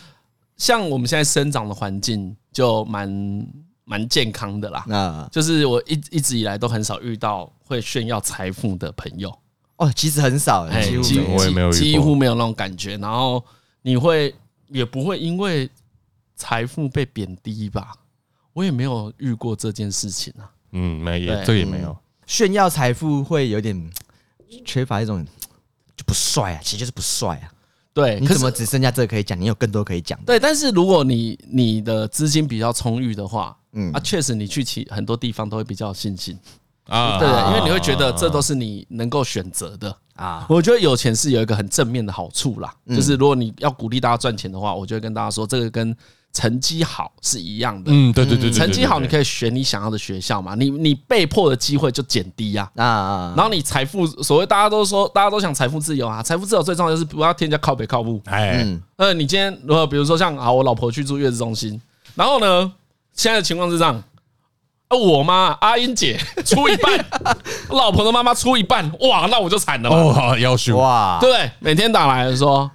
[0.58, 3.48] 像我们现在生长的环境就蛮
[3.86, 4.84] 蛮健康的啦。
[4.90, 9.32] 啊，就是我一一直以来都很少遇到会炫耀财富的朋友。
[9.78, 10.68] 哦，其实很少，
[11.04, 13.44] 几乎我也没有，几乎没有那种感觉，然后。
[13.82, 14.34] 你会
[14.68, 15.70] 也不会因为
[16.36, 17.94] 财富被贬低吧？
[18.54, 20.52] 我也没有遇过这件事情啊。
[20.72, 21.98] 嗯，没有，这也没有。
[22.26, 23.92] 炫耀财富会有点
[24.66, 25.26] 缺乏一种
[25.96, 27.52] 就不帅啊，其实就是不帅啊。
[27.94, 29.40] 对，你怎么只剩下这个可以讲？
[29.40, 30.18] 你有更多可以讲。
[30.24, 36.40] 对，但是如果你你的资金比较充裕的话，嗯啊，确实你去其很多地方都会比较有信心
[36.92, 37.18] 啊。
[37.20, 39.96] 对，因为你会觉得这都是你能够选择的。
[40.16, 45.96] 啊，我觉得有钱是有一个很正面的好处啦，就是如果你要鼓励大家赚钱的话，我就会跟大家说，这个跟
[46.32, 47.90] 成绩好是一样的。
[47.92, 52.70] 嗯，对对对，成绩好你可以选你想要的学校嘛，你你被迫的机会就减低呀。
[52.76, 58.22] 啊啊，然后你财富，所谓大家都说，大家都想财富自由啊，财富自由最重要就是不要添加靠北靠母。
[58.26, 58.64] 哎，
[58.98, 61.82] 呃，你今天如果比如说像啊，我老婆去住月子中心，
[62.14, 62.72] 然后呢，
[63.14, 64.04] 现在的情况是这样。
[64.92, 67.06] 我妈阿英姐出一半，
[67.70, 69.96] 老婆的妈妈出一半，哇，那我就惨了嘛。
[69.96, 72.70] 哦，要求哇，对，每天打来说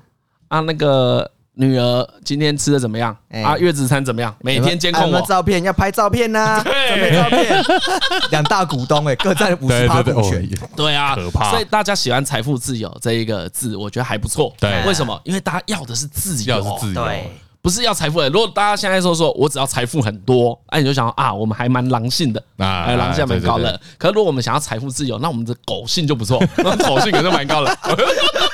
[0.49, 3.17] 啊，那个女儿今天吃的怎么样？
[3.45, 4.35] 啊，月子餐怎么样？
[4.41, 7.65] 每天监控我照片，要拍照片呐，准备照片。
[8.31, 10.49] 两大股东哎，各占五十趴股权。
[10.75, 11.51] 对啊，可怕。
[11.51, 14.53] 所以大家喜欢财富自由这一个字，我觉得还不错。
[14.59, 15.19] 对，为什么？
[15.25, 17.05] 因为大家要的是自由，是自由。
[17.05, 17.31] 对。
[17.67, 23.81] 不是要财富的，如果大家现在说说我只要财富很多，哎，你就想啊，我们还蛮狼性的啊，狼性蛮高的。
[23.99, 27.79] 可是如果我们想要财富自由，那我们的狗性就不错， 那狗性可是蛮高的。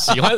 [0.00, 0.36] 喜欢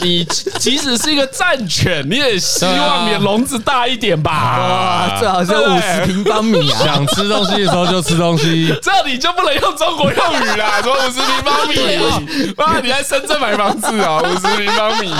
[0.00, 0.24] 你，
[0.58, 4.58] 即使是一个战犬，你也希望你的笼子大一点吧？
[4.58, 6.80] 哇，最好是五十平方米啊！
[6.84, 12.78] 想吃东西的时候就吃东西，这你就不能用中国用语啦， 说五十平方米妈！
[12.80, 14.20] 你在深圳买房子啊？
[14.20, 15.12] 五十平方米，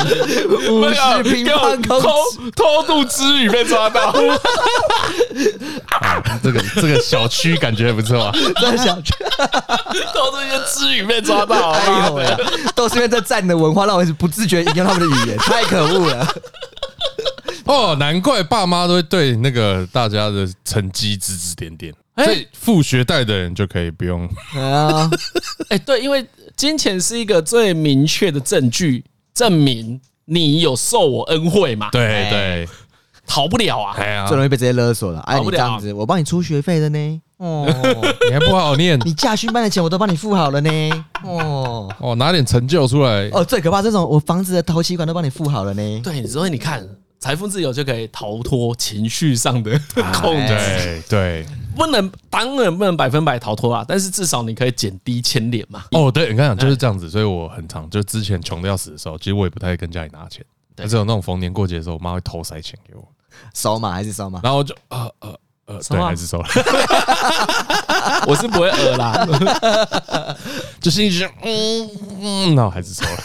[0.68, 2.00] 五十平方偷。
[2.55, 4.12] 偷渡之旅被抓到，
[5.90, 8.33] 啊 这个这个小区感觉不错啊。
[8.61, 9.12] 这个小区
[10.14, 12.37] 偷渡一些之旅被抓到，哎呦呀，
[12.74, 16.27] 都是因为这战的文化让我不自觉引用他们的语言，太可恶了。
[17.64, 24.29] 哦，难怪爸妈都会对那个大家的成绩指指点点，所以富学贷的人就可以不用。
[24.55, 25.11] 啊
[25.71, 30.01] 哎，对，因为金钱是一个最明确的证据，证明。
[30.29, 31.88] 你有受我恩惠嘛？
[31.92, 32.69] 对对，
[33.29, 33.95] 逃不了啊！
[34.27, 35.21] 最容易被这些勒索了。
[35.21, 37.23] 哎，你这样子，我帮你出学费的呢。
[37.38, 37.66] 哦，
[38.29, 38.99] 你还不好好念？
[39.05, 40.70] 你驾训班的钱我都帮你付好了呢。
[41.25, 43.29] 哦哦，拿点成就出来。
[43.33, 46.01] 哦，最可怕这种，我房子的头期款都帮你付好了呢。
[46.03, 46.87] 对，所以你看，
[47.18, 49.70] 财富自由就可以逃脱情绪上的
[50.14, 50.49] 控制。
[50.49, 51.46] 对对。
[51.77, 55.85] 不能，当然不能百分百逃脱啊，但是至少你可以减低牵连嘛。
[55.90, 60.42] 哦，对，你看，就是这样子，所以我很常，就之前穷的要死的时候，其实我也不太跟家里拿钱，
[60.75, 63.07] 但是有那种逢年过节的时候，我妈会偷塞钱给我，
[63.53, 63.92] 扫码？
[63.92, 64.40] 还是扫码？
[64.42, 66.48] 然后我就呃呃呃，对，还是收了。
[68.26, 69.26] 我是不会讹啦，
[70.81, 73.16] 就是一直嗯嗯，那我还是收了。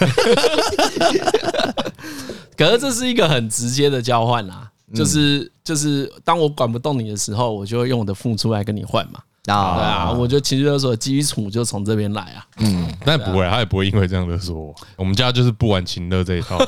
[2.57, 4.67] 可是这是一个很直接的交换啦。
[4.93, 9.21] 就是就是，当我管不动你的时候，我就会用我的付出来跟你换嘛。
[9.45, 12.45] 啊，对啊，我觉得情绪勒索的基础就从这边来啊。
[12.57, 14.75] 嗯，但不会，他也不会因为这样勒索我。
[14.97, 16.59] 我们家就是不玩情乐这一套，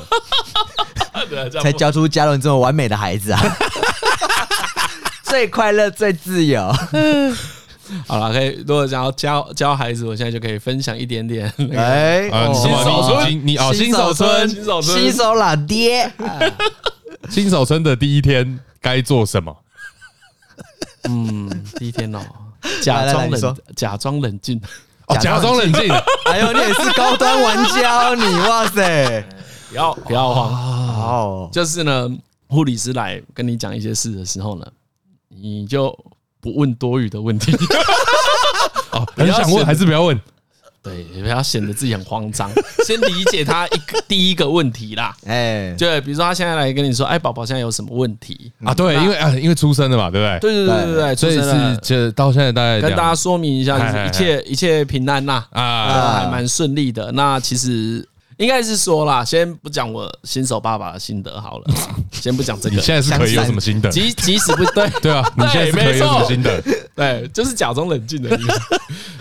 [1.62, 3.40] 才教出嘉伦这么完美的孩子啊。
[5.34, 6.62] 最快乐、最自由。
[8.06, 8.54] 好了，可以。
[8.64, 11.52] 如果想要教教孩子，我现在就可以分享一点点。
[11.76, 16.08] 哎，新手村，你哦，新手村，新手村，新手老爹。
[17.28, 19.56] 新手村的第一天该做什么？
[21.08, 22.20] 嗯，第一天哦，
[22.80, 24.60] 假装冷，假装冷静，
[25.08, 25.92] 哦，假装冷静。
[26.30, 29.26] 哎呦，你也是高端玩家，你哇塞！
[29.70, 32.08] 不要不要慌哦，就是呢，
[32.46, 34.64] 护理师来跟你讲一些事的时候呢，
[35.40, 35.96] 你就。
[36.44, 37.56] 不问多余的问题
[38.92, 40.20] 哦，很想问还是不要问？
[40.82, 42.50] 对，不要显得自己很慌张，
[42.84, 45.16] 先理解他一个第一个问题啦。
[45.24, 48.74] 哎，就比如说他现在来跟你说，哎，宝宝现在有什么问题啊？
[48.74, 50.38] 对，因为啊，因为出生了嘛，对不对？
[50.40, 57.10] 对对对对对，所以是就到现在大概跟大家说明一下，一切一切平安呐啊，还蛮顺利的。
[57.12, 58.06] 那其实。
[58.38, 61.74] 应该是说啦，先不讲我新手爸爸的心得好了，
[62.10, 62.76] 先不讲这个。
[62.76, 63.88] 你现在是可以有什么心得？
[63.90, 66.62] 即即使不对， 对啊， 你现在是可以有什么心得？
[66.94, 68.60] 对，就是假装冷静的意思。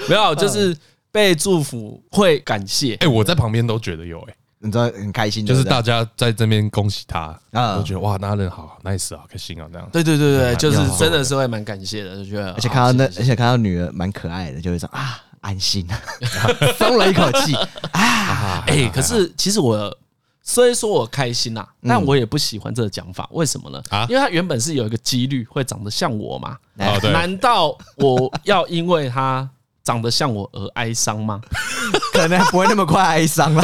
[0.10, 0.76] 没有，就是
[1.12, 2.96] 被祝福会感谢。
[2.96, 9.88] 哎，我在旁边都觉得有哎，你知道很开心，就是大家在这边恭喜他啊，都觉得哇，那人好 nice 好，开心啊，这样。
[9.92, 12.52] 对对对对，就是真的是会蛮感谢的，就觉得。
[12.54, 15.22] 而且看到那，而且看到女儿蛮可爱的，就会说啊。
[15.44, 15.86] 安心，
[16.80, 17.54] 松了一口气
[17.94, 18.64] 啊！
[18.68, 19.96] 哎，可是其实我
[20.42, 23.28] 虽然说我开心呐，但我也不喜欢这个讲法。
[23.32, 23.82] 为什么呢？
[23.92, 26.58] 啊，因为他原本是有一个几率会长得像我嘛。
[27.12, 29.48] 难道我要因为他
[29.84, 31.40] 长得像我而哀伤吗？
[32.14, 33.64] 可能不会那么快哀伤了。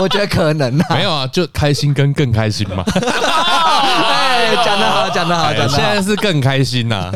[0.00, 0.86] 我觉得可能啊。
[0.96, 2.84] 没有啊，就开心跟更开心嘛。
[2.94, 5.76] 哎，讲得好，讲得好，讲得好。
[5.76, 7.10] 现在是更开心呐。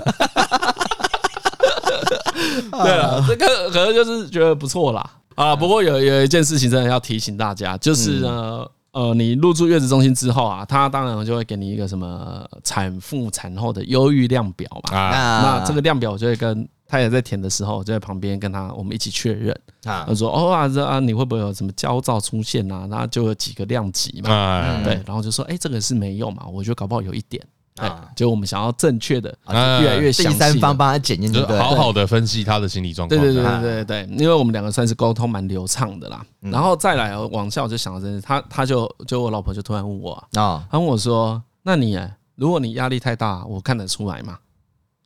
[2.71, 5.55] 对了，这个可能就是觉得不错啦啊。
[5.55, 15.11] 不过有有一件事情真的要提醒大家，就是呢，呃，你入住月子中心之后啊，他当然就会给你一个什么产妇产后的忧郁量表嘛。
[15.11, 20.07] 那这个量表我就会跟他也在填的时候，就在旁边跟他我们一起确认啊。
[20.09, 24.83] 他说：“哦啊，这啊你会不会有什么焦躁出现啊？”然后就有几个量级嘛。
[24.83, 26.47] 对，然后就说：“哎，这个是没有嘛？
[26.51, 27.45] 我觉得搞不好有一点。”
[27.79, 29.37] 啊，就我们想要正确的，
[29.81, 33.21] 越来越详细，第三方帮他检验，就好好的分析他的心理状况。
[33.21, 36.25] 对对对对对对，因为我们两个算是沟通蛮流畅的啦。
[36.41, 41.99] 然后再来往下，我就想到这事，他他就就我老婆就突然问我啊，他问我说：“那你
[42.35, 44.39] 如果你压力太大，我看得出来吗？”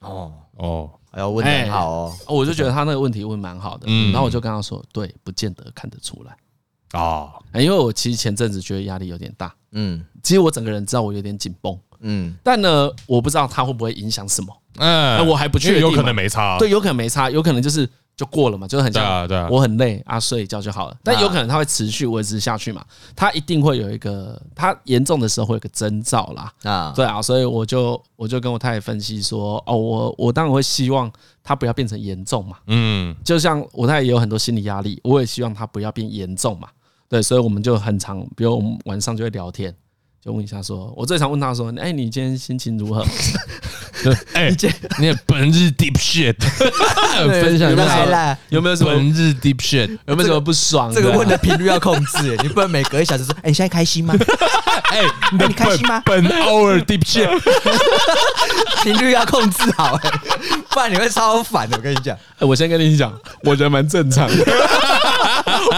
[0.00, 0.32] 哦。
[0.58, 3.90] 哦，哎呦，问得很好哦，我就觉得他那个问题问蛮好的。
[4.12, 6.37] 然后我就跟他说：“对，不见得看得出来。
[6.92, 14.54] 哦，因为我其实前阵子觉得压力有点大，嗯，其实我整个人知道我有点紧绷。”嗯，但呢，我不知道它会不会影响什么。
[14.78, 16.58] 嗯，我还不确定，有可能没差。
[16.58, 20.96] 对，有可能没差，有可能就是就过了嘛，就是很像，对，我很累啊，睡一觉就好了。
[21.04, 22.82] 但有可能它会持续维持下去嘛，
[23.14, 26.52] 它一定会有一个，它严重的时候会有个征兆啦。
[26.62, 31.12] 啊，对啊，所以我就我就跟我太太分析说，哦，我我当然会希望
[31.44, 32.56] 它不要变成严重嘛。
[32.66, 36.68] 嗯，就像我太太也有很多心理压力，我也希望他不要变严重嘛。
[37.10, 39.74] 对，所以我们就很常，比如我们晚上就会聊天。
[40.24, 43.04] 就问一下，说我最常问他说：“哎，你今天心情如何？”
[44.35, 44.54] 哎，
[44.98, 46.35] 你也本日 deep shit，
[47.28, 49.88] 分享来了，有没有什么本日 deep shit？
[50.06, 50.92] 有没有什么不爽？
[50.92, 54.14] 这个问的频率要控制，你不能每隔一小时说：“哎，你现在开心吗？”
[54.90, 55.00] 哎，
[55.32, 56.00] 你开心吗？
[56.04, 57.28] 本 hour deep shit，
[58.85, 60.11] 频率要控制好，哎，
[60.72, 61.76] 不然你会超烦的。
[61.76, 63.12] 我跟你讲， 哎，我先跟你讲，
[63.44, 64.35] 我觉得蛮正常的。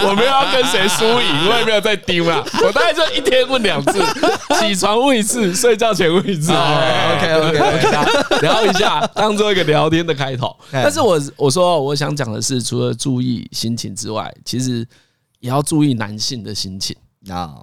[0.03, 2.43] 我没有要跟谁输赢，我也没有在丢啦。
[2.63, 3.99] 我大概就一天问两次，
[4.59, 6.51] 起床问一次，睡觉前问一次。
[6.51, 10.55] OK OK OK，聊一下，当做一个聊天的开头。
[10.71, 14.85] 但是我我说我想讲的是，除了注意心情之外，其实
[15.39, 16.95] 也要注意男性的心情
[17.29, 17.53] 啊。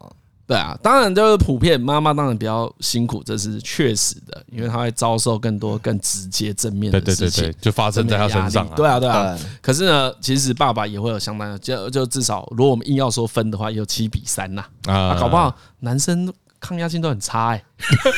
[0.52, 8.68] 对啊，当然就是普遍妈妈当然比较辛苦，这是确实的，因为她会遭受更多更直接正面的事情，就发生在她身上。
[8.76, 9.36] 对啊，对啊。
[9.60, 14.64] 可是呢，其实爸爸也会有相当的，就就至少如果我们硬要说分的话，有七比三呐。
[14.86, 17.64] 啊，搞不好男生抗压性都很差哎，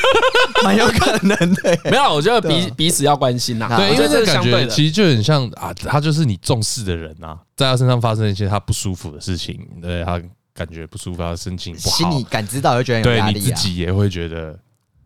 [0.63, 1.79] 蛮有可能的。
[1.85, 3.67] 没有，我觉得彼彼此要关心呐。
[3.75, 10.21] 对，因为这个感觉其实就很像啊，他就是你重视的人呐，在他身上发生一些他不舒服的事情，对他。
[10.55, 14.57] 感觉不舒服，他心情不好，心里感知到就觉得有压力，对你自己也会觉得，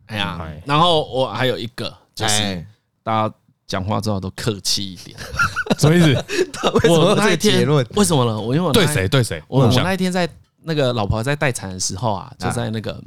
[0.06, 0.40] 哎呀。
[0.64, 2.64] 然后我还有一个，就是
[3.02, 3.36] 大家
[3.66, 5.18] 讲话之后都客气一点，
[5.80, 6.26] 什么意思？
[6.88, 8.40] 我那一天为什么呢？
[8.40, 9.42] 我因为我对谁对谁？
[9.48, 10.30] 我我那一天在
[10.62, 13.02] 那个老婆在待产的时候啊，就在那个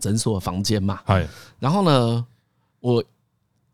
[0.00, 1.00] 诊所房间嘛。
[1.58, 2.24] 然后呢，
[2.78, 3.02] 我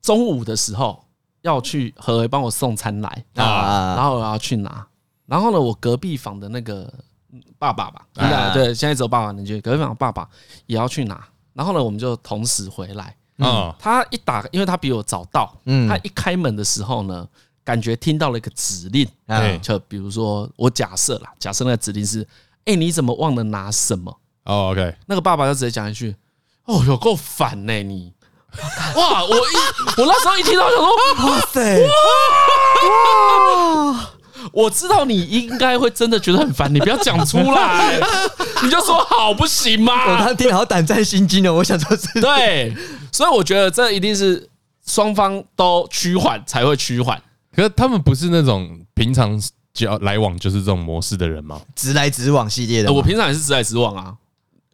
[0.01, 1.05] 中午的时候
[1.43, 4.87] 要去何为帮我送餐来啊，然后我要去拿。
[5.27, 6.91] 然后呢，我隔壁房的那个。
[7.59, 8.07] 爸爸吧，
[8.53, 9.61] 对，现在只有爸爸能去。
[9.61, 10.29] 隔壁房爸爸
[10.67, 13.17] 也要去拿，然后呢，我们就同时回来。
[13.39, 17.27] 嗯，他一打，因为他比我早到，嗯，他一开门的时候呢，
[17.65, 22.27] 感觉听到了一个指令，哎，就比如说我假设啦，假设那个指令是，
[22.67, 24.17] 哎，你怎么忘了拿什么？
[24.45, 26.15] 哦，OK，那个爸爸就直接讲一句，
[26.67, 28.13] 哦，有够烦呢你，
[28.97, 29.41] 哇，我一
[29.97, 30.87] 我那时候一听到想说，
[31.27, 31.89] 哇塞，
[32.89, 34.11] 哇。
[34.51, 38.01] 我知道你应该会真的觉得很烦，你不要讲出来，
[38.65, 39.93] 你就说好不行吗？
[40.13, 42.75] 我刚听好胆战心惊的，我想说是对，
[43.13, 44.49] 所以我觉得这一定是
[44.87, 47.21] 双方都趋缓才会趋缓。
[47.55, 49.41] 可是他们不是那种平常
[49.75, 51.61] 交来往就是这种模式的人吗？
[51.77, 54.15] 直来直往系列的，我平常也是直来直往啊。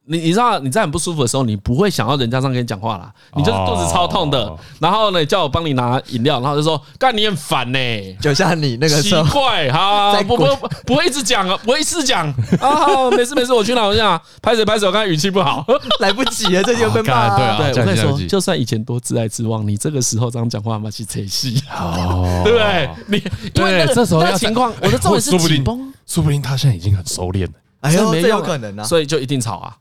[0.09, 4.51] 你你知道你在很不舒服的时候，你不会想要人家这样跟你讲话啦，你就是肚子超痛的，
[4.81, 7.79] 然后呢叫我帮你拿饮料，然后就说干你很烦呢，
[8.21, 10.47] 就像你那个时候奇怪哈，不不
[10.87, 12.27] 不会一直讲啊，不会一直讲。
[12.61, 15.65] 啊，没事没事，我去拿我去哪，拍手拍手，刚才语气不好，
[16.01, 17.37] 来不及了，这就被骂。
[17.37, 21.63] 对啊，对，我跟你说，就算以前多自爱自忘，你这个时候这样讲话嘛，去扯戏，
[22.45, 22.89] 对不对？
[23.07, 23.23] 你
[23.55, 29.77] 因为这时候情况，我的重点是紧绷，说不定他现在已经很熟练了，哎呦，这有可能啊，所以就一定吵啊。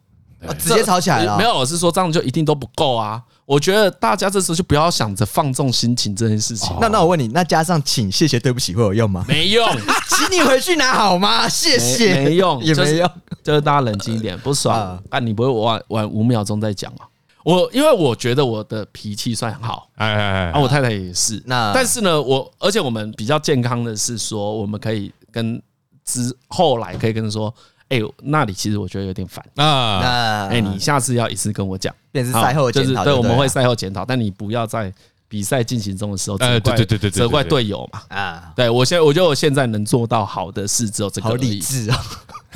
[0.60, 1.38] 直接吵起来了？
[1.38, 3.22] 没有，我是说这样就一定都不够啊！
[3.46, 6.76] 我觉得大家这时候就不要想着放纵心情这件事情。
[6.82, 9.26] 那那我问你，那加上请、谢谢、对不起会有用吗？
[9.28, 9.66] 没用，
[10.10, 11.48] 请你回去拿好吗？
[11.48, 13.10] 谢谢，没用，也没用，
[13.42, 17.08] 就是大家冷静一点，不爽，啊你不会晚晚五秒钟再讲啊？
[17.44, 21.42] 我因为我觉得我的脾气算很好，哎哎哎，啊，我太太也是。
[21.46, 25.62] 那但是呢，我而且我们比较健康的是说，我们可以跟
[26.04, 27.54] 之后来可以跟他说。
[27.90, 30.48] 哎，那里其实我觉得有点烦啊！
[30.52, 34.94] 哎，你下次要一次跟我讲，便是赛后检讨，对，我们会赛后检讨，但你不要在
[35.30, 36.76] 比赛进行中的时候责怪，
[37.10, 38.02] 责怪队友嘛！
[38.10, 42.06] 啊，对我现在我觉得我现在能做到好的事只有这个，好理智啊！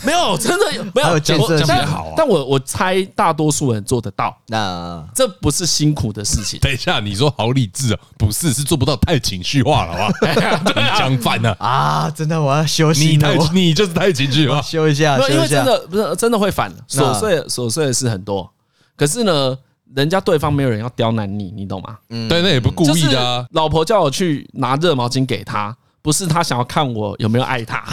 [0.04, 4.36] 没有，真的有没有讲讲好，但我我猜大多数人做得到。
[4.48, 6.60] 那这不是辛苦的事情。
[6.60, 8.00] 等一下，你说好理智啊？
[8.18, 10.62] 不是，是做不到，太情绪化了，好吧？
[10.76, 12.10] 你讲反了啊！
[12.10, 13.06] 真的，我要休息。
[13.06, 15.18] 你太你就是太情绪化，休一下。
[15.30, 18.50] 因为真的不是真的会反，琐碎琐碎的事很多。
[18.96, 19.58] 可是呢，
[19.96, 21.98] 人家对方没有人要刁难你，你懂吗？
[22.10, 23.46] 嗯，对，那也不故意的啊。
[23.52, 25.76] 老婆叫我去拿热毛巾给她。
[26.04, 27.84] 不是他想要看我有没有爱他，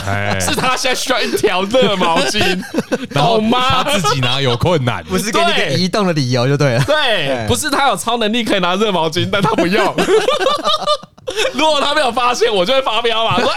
[0.40, 2.40] 是他现在需要一条热毛巾，
[3.10, 6.84] 然后他自己拿有困难， 不是给你个移动的理由就对了。
[6.84, 9.94] 对，不是他有超能力可以拿热毛巾，但他不用。
[11.52, 13.50] 如果他没有发现，我就会发飙嘛，说：“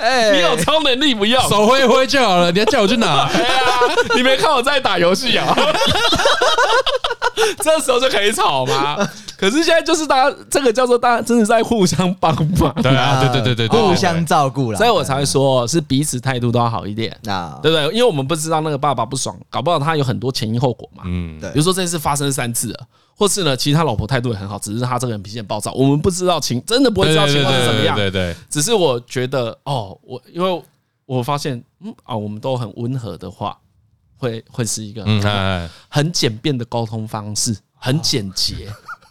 [0.00, 3.52] 哎，你有超能力不要，手挥一挥就好了，你要叫我去拿。”哎呀，
[4.14, 5.54] 你没看我在打游戏啊？
[7.62, 8.96] 这时候就可以吵吗？
[9.38, 17.84] 可是现在就是大家这个叫做大家真的在互相帮忙， 对啊，对对对对，互相照顾了，所以我才会说是彼此态度都要好一点，啊，对不对？
[17.94, 21.50] 因为我们不知道那个爸爸不爽，搞不好他有很多前因后果嘛，嗯，对。
[21.50, 28.34] 比如说这件事发生三次了，或是呢，其实他老婆态度也很好，只是他这个人脾气很暴躁，我们不知道情，真的不会知道情况是怎么样，对对。
[28.48, 30.62] 只是我觉得哦，我因为
[31.04, 33.56] 我发现，嗯啊，我们都很温和的话，
[34.16, 35.04] 会会是一个
[35.88, 38.68] 很简便的沟通方式，很简洁。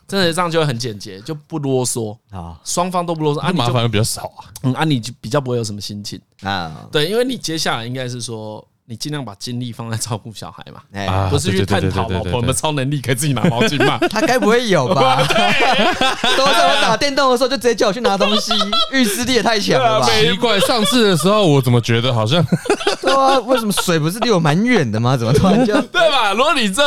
[0.07, 13.97] 真的这样就会很简洁，就不啰嗦啊，双方都不啰嗦啊，麻烦又比较少啊，嗯，啊，你就比较不会有什么心情啊，对，因为你接下来应该是说，你尽量把精力放在照顾小孩嘛，不是去探讨老婆有没有超能力可以自己拿毛巾嘛？
[14.07, 15.25] 他该不会有吧？
[16.37, 18.53] 都在我打电动的时候就直接叫我去拿东西，
[18.91, 20.05] 预知力也太强了吧？
[20.13, 22.45] 奇怪，上次的时候我怎么觉得好像，
[23.01, 25.17] 对啊，为什么水不是离我蛮远的吗？
[25.17, 26.31] 怎么突然就对吧？
[26.33, 26.83] 如果你这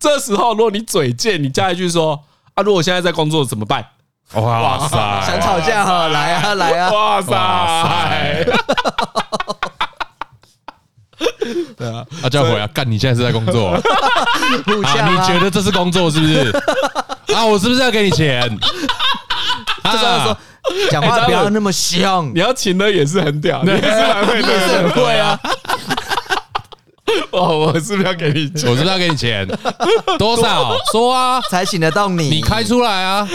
[0.00, 2.18] 这时候，如果你嘴贱，你加一句说。
[2.54, 2.62] 啊！
[2.62, 3.84] 如果现在在工作怎么办？
[4.34, 4.96] 哇塞！
[5.26, 6.08] 想吵架哈？
[6.08, 6.90] 来啊来啊！
[6.90, 8.44] 哇塞！
[11.76, 12.66] 对啊，啊叫回啊！
[12.72, 12.88] 干！
[12.90, 13.70] 你现在是在工作？
[13.74, 13.80] 啊？
[14.66, 16.50] 你觉得这是工作是不是？
[17.34, 17.44] 啊！
[17.44, 18.48] 我是不是要给你钱？
[19.84, 20.36] 这时候说
[20.90, 25.38] 讲话不要那么凶，你要请的也是很屌，你也是蛮会，你也是很会啊。
[27.30, 28.70] 哦，我是不是要给你钱？
[28.70, 29.46] 我是不是要给你钱？
[30.18, 30.74] 多少？
[30.92, 32.28] 说啊，才请得到你。
[32.28, 33.26] 你开出来啊！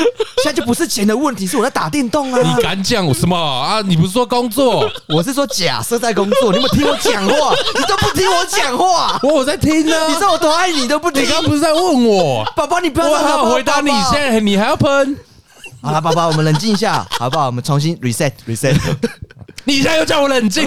[0.44, 2.42] 现在就不是钱的问题，是我在打电动啊！
[2.42, 3.82] 你敢讲什么啊？
[3.82, 4.90] 你不是说工作？
[5.08, 6.52] 我是说假设在工作。
[6.52, 7.54] 你有没有听我讲话？
[7.76, 9.20] 你都不听我讲话。
[9.24, 10.08] 我我在听呢。
[10.08, 11.24] 你知道我多爱你都不听。
[11.24, 12.44] 你刚刚不是在问我？
[12.56, 13.90] 宝宝，你不要让他回答你。
[14.12, 15.18] 现在你还要喷？
[15.82, 17.46] 好了，宝宝，我们冷静一下，好不好？
[17.48, 18.76] 我们重新 reset reset。
[19.68, 20.66] 你现在又叫我冷静，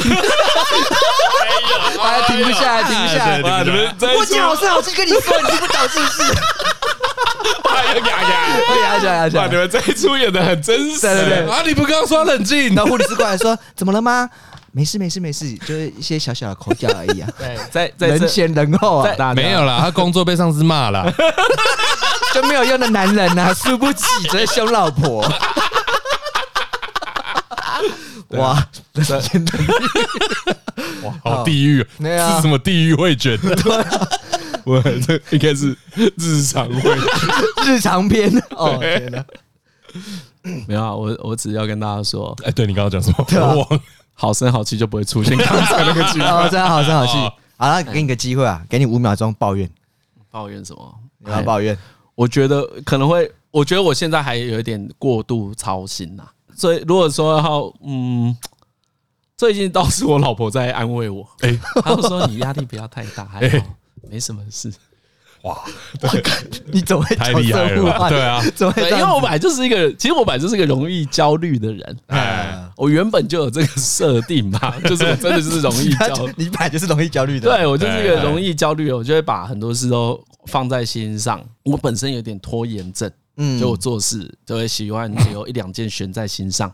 [1.98, 3.38] 哎呀，停不下来，停不下来！
[3.64, 6.22] 你们我讲好声好气跟你说，你听不懂是不是？
[7.70, 8.98] 哎呀呀呀！
[8.98, 11.62] 呀呀你们这一出演的很真实，对对对啊！
[11.64, 14.28] 你不刚刚说冷静，然后护理师过来说，怎么了吗？
[14.72, 17.28] 没事没事没事，就是一些小小的口角而已啊。
[17.40, 21.10] 对，在在人前人后啊，没有啦，他工作被上司骂了。
[22.34, 25.24] 就没有用的男人呐，输不起只会凶老婆。
[28.30, 29.58] 哇，真的，
[31.02, 33.38] 哇，好地狱，对啊，是什么地狱会卷？
[34.64, 35.76] 我这应该是
[36.16, 36.96] 日常会
[37.66, 38.78] 日常篇哦。
[38.80, 39.24] 天哪，
[40.68, 43.24] 没有啊，我我只要跟大家说，哎，对你刚刚讲什么？
[43.40, 43.80] 我忘，
[44.14, 47.12] 好声好气就不会出现刚才那个句哦，真的好声好气。
[47.56, 49.68] 好了，给你个机会啊，给你五秒钟抱怨。
[50.30, 50.94] 抱怨什么？
[51.18, 51.76] 你要抱怨？
[52.14, 56.22] 我觉得可能会，我觉得我现在还有一点过度操心呐。
[56.22, 56.39] 所
[56.74, 58.36] 以如果说要，嗯，
[59.36, 63.64] 最近倒是我老婆在安慰我，哎， 她说你压力不要太大，还好，
[64.10, 64.72] 没什么事。
[65.42, 65.58] 哇，
[66.70, 68.08] 你怎么会太厉害了？
[68.10, 68.82] 对啊，怎么会？
[68.90, 71.96] 因为我本来就是一个，其实我本来就是一个容易焦虑的人。
[72.08, 77.48] 哎，我原本就有这个设定嘛， 就是我真的是容易焦，你本来就是容易焦虑的。
[77.48, 81.42] 对，我就是一个容易焦虑的，我就会把很多事都放在心上。
[81.62, 83.10] 我本身有点拖延症。
[83.42, 86.70] 嗯，就我做事就会喜欢有一两件悬在心上，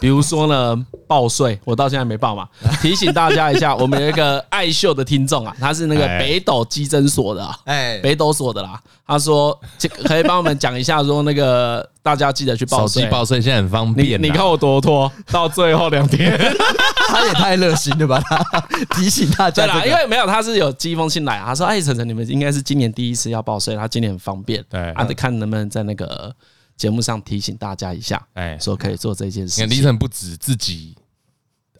[0.00, 2.48] 比如说呢，报税，我到现在没报嘛。
[2.82, 8.82] 提醒大家一下，我们有一个爱秀的听众啊，他是那个北斗基征所的，哎，北斗所的啦。
[9.08, 9.58] 他说，
[10.04, 13.02] 可以帮我们讲一下，说那个大家记得去报税。
[13.02, 16.38] 手机报税现在很方便，你看我多拖到最后两天，
[17.08, 18.22] 他也太热心了吧？
[18.28, 18.60] 他
[18.94, 26.06] 提醒大家，对啦，因为没有他是有寄一封信来，他说，哎，晨晨，你们应该是今年第一次要报税，他今年很方便，对，啊，得看能不能在那个。
[26.06, 26.32] 呃，
[26.78, 29.68] 节目上提醒大家一下，哎，说可以做这件事情。
[29.68, 30.94] 李晨不止自己，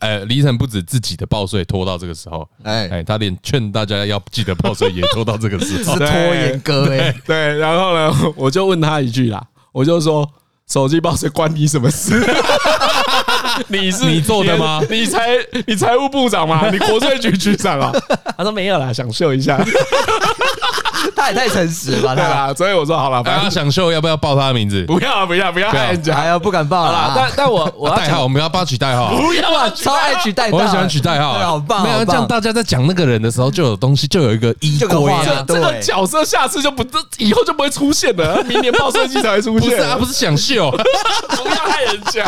[0.01, 7.15] 呃，李晨不止自己的报税拖到这个时候，哎哎，他连劝大家要记得报税也拖到这个时候，是拖延哥哎。
[7.27, 9.43] 对，然后呢， 我就问他一句啦，
[9.73, 10.29] 我就说，
[10.69, 12.15] 手机报税关你什么事？
[13.67, 14.81] 你是你做的吗？
[14.89, 15.37] 你财
[15.67, 16.71] 你财务部长吗？
[16.71, 17.93] 你国税局局长啊？
[18.39, 19.59] 他说没有啦，想秀一下。
[21.17, 22.53] 他也太诚实了，对吧？
[22.55, 24.85] 所以我说好了，反正想秀要不要报他的名字？
[24.85, 27.13] 不要，不要，不要害人家，还要不敢报了。
[27.15, 29.15] 但但我我代号， 我们要帮他取代号。
[29.17, 31.83] 不要啊， 超爱取代号，我很喜欢取代号，好棒。
[31.83, 35.45] 没有这样，大家在讲那个人的时候，就有东西，就有一个依归啊。
[35.47, 36.85] 这个角色下次就不，
[37.19, 38.43] 以后就不会出现了。
[38.45, 39.71] 明年报税季才会出现。
[39.71, 42.25] 不是啊，不是想秀，不要害人家。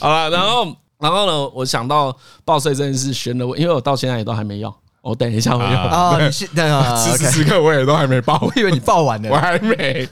[0.00, 2.14] 好了，然后然后呢，我想到
[2.44, 4.72] 报税这件事，悬了我，因为我到现在也都还没用。
[5.04, 10.08] 我等一下，我要啊， 你现在 此时此刻我也都还没报， 我以为你报完了，我还没。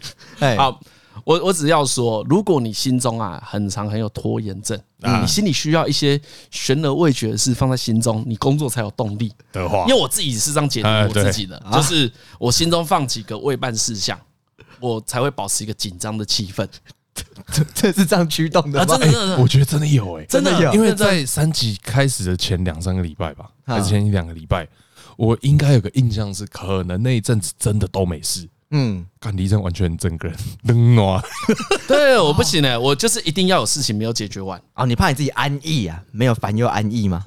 [0.58, 0.78] 好，
[1.24, 4.78] 我我只要说，如果你心中啊很长很有拖延症，
[5.22, 6.20] 你心里需要一些
[6.50, 9.32] 悬而未决的事放在心中，你工作才有动力。
[9.50, 14.20] 的话，因为我自己是这样解读我自己的，就是我心中放几个未办事项，
[14.78, 16.68] 我才会保持一个紧张的气氛。
[17.50, 18.96] 这这是这样驱动的吗？
[18.98, 24.68] 真的，我觉得真的有哎，真的有，因为在三级开始的前两三个礼拜吧，还是前一两个礼拜。
[25.22, 28.48] 我应该有个印象是，可能那一阵子真的都没事。
[28.72, 31.22] 嗯，看地震完全整个人 冷暖。
[31.86, 34.60] 对，我不行哎，我就是一定要有事情没有解决完。
[34.74, 36.02] 哦，你怕你自己安逸啊？
[36.10, 37.24] 没有烦又安逸吗？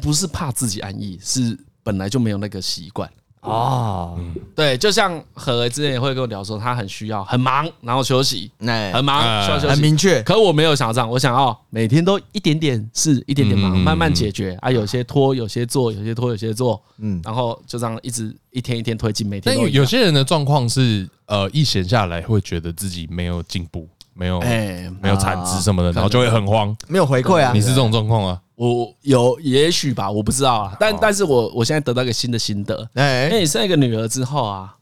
[0.00, 3.10] 不是怕自己安逸，是本来就没有那个习惯。
[3.40, 4.18] 哦，
[4.54, 8.50] 对，就像何之前也会跟我聊说，他很需要很忙，然后休息，
[8.92, 10.22] 很忙需要休息，很明确。
[10.22, 14.70] 可我没有想要这样，我想要每天都一点点事，一点点忙，慢慢解决啊。
[14.70, 19.54] 有些拖，有些做，有些拖，有些做，嗯，然后就这样一直一天一天推进，每天。
[19.54, 23.88] 但有些人的状况是，呃，一闲下来会觉得自己没有进步，
[24.18, 27.52] 没有，哎，没有产值什么的，然后就会很慌，没有回馈啊。
[27.54, 28.38] 你是这种状况啊？
[28.56, 30.72] 我有，也许吧，我不知道啊。
[30.80, 34.74] 但但是我我现在得到一个新的心得，哎，因为你生一个女儿之后啊，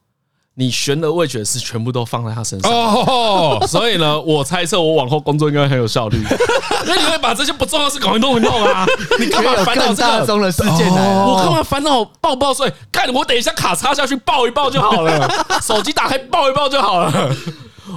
[0.55, 6.17] 你悬而未决的事全部都放在她身上，哦， 所以呢，我猜测我往后工作应该很有效率，
[6.89, 8.87] 因为你会把这些不重要的事搞一弄一弄啊。
[9.21, 10.27] 你干嘛烦恼这个？
[10.27, 12.73] 中的事件来了，我干嘛烦恼报不报税？
[12.91, 15.31] 干，我等一下卡插下去抱一抱就好了，
[15.61, 17.37] 手机打开抱一抱就好了。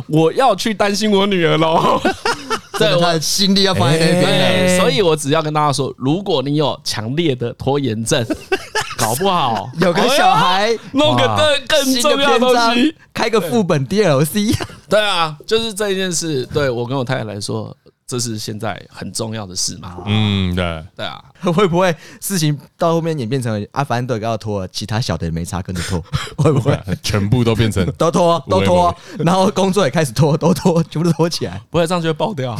[0.07, 2.01] 我要去担心我女儿喽。
[2.79, 8.25] 对，我的心力要放在那边，所以我只要跟大家说，如果你有强烈的拖延症，
[8.97, 11.27] 搞不好有个小孩弄个
[11.67, 14.55] 更更重要的东西，开个副本 DLC。
[14.87, 17.75] 对啊，就是这一件事，对我跟我太太来说。
[18.09, 19.97] 这是现在很重要的事嘛？
[20.07, 26.03] 嗯，对对啊， 会不会事情到后面演变成啊，反正都要拖，其他小的也没差，跟着拖，
[26.35, 32.57] 会不会全部都变成 都拖都拖，然后工作也开始拖都拖，全部都拖起来，不会这样就会爆掉。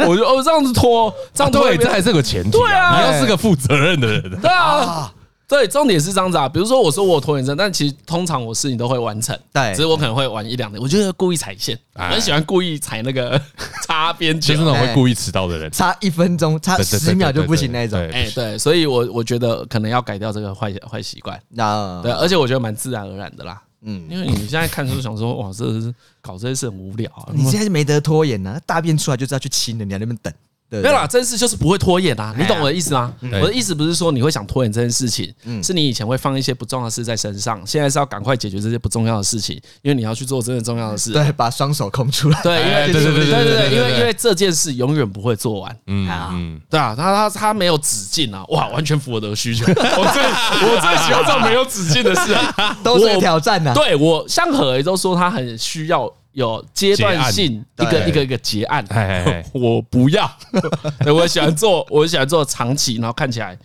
[0.00, 2.50] 我就哦这样子拖，这样对，这还是个前提。
[2.50, 4.40] 对啊，你要是个负责任的人。
[4.40, 5.14] 对啊。
[5.48, 6.46] 对，重点是这样子啊。
[6.46, 9.36] 比如说，我说我有拖延症，但其实通常我事情都会完成。
[9.50, 10.78] 对，只是我可能会晚一两天。
[10.80, 13.40] 我就是故意踩线，我很喜欢故意踩那个
[13.86, 17.98] 擦边球，就是那种会故意迟到的人，差一分钟、差十秒就不行那种。
[18.12, 21.40] 哎，对，所以我我觉得可能要改掉这个坏坏习惯。
[21.48, 23.62] 那对，而且我觉得蛮自然而然的啦。
[23.80, 27.32] 嗯，因为你现在看书想说，哇，这是搞这些事很无聊啊。
[27.32, 30.30] 你现在是没得拖延呢，大便出来就知道去亲的，你在那边等。
[30.70, 33.10] 没有啦，这件事就是不会拖延啊，你懂我的意思吗？
[33.40, 41.12] 我的意思不是说你会想拖延这件事情，是你以前会放一些不重要的事在身上，现在是要赶快解决这些不重要的事情，因为你要去做真的重要的事。
[41.12, 42.38] 对，把双手空出来。
[42.42, 45.74] 对，因为对对对对对对，因为因为这件事永远不会做完。
[45.86, 49.64] 嗯嗯，对啊，他他他没有止境啊，哇，完全符合我的需求。
[49.72, 53.72] 我最我最喜欢这种没有止境的事啊， 都是挑战呐。
[53.72, 56.12] 对我，像何为都说他很需要。
[56.38, 58.84] 有阶段性一个一个一个结案，
[59.52, 60.30] 我不要，
[61.12, 63.58] 我喜欢做，我喜欢做长期，然后看起来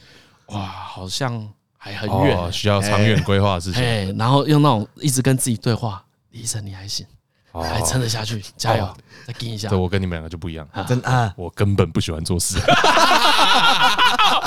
[0.47, 1.47] 哇，好像
[1.77, 4.17] 还很远，需要长远规划的事情。
[4.17, 7.05] 然后用那种一直跟自己对话，医生你还行，
[7.51, 8.91] 还撑得下去，加油，
[9.27, 9.69] 再撑一下。
[9.69, 12.57] 对，我跟你们两个就不一样，真啊，我根本不喜欢做事。
[12.57, 12.65] 啊，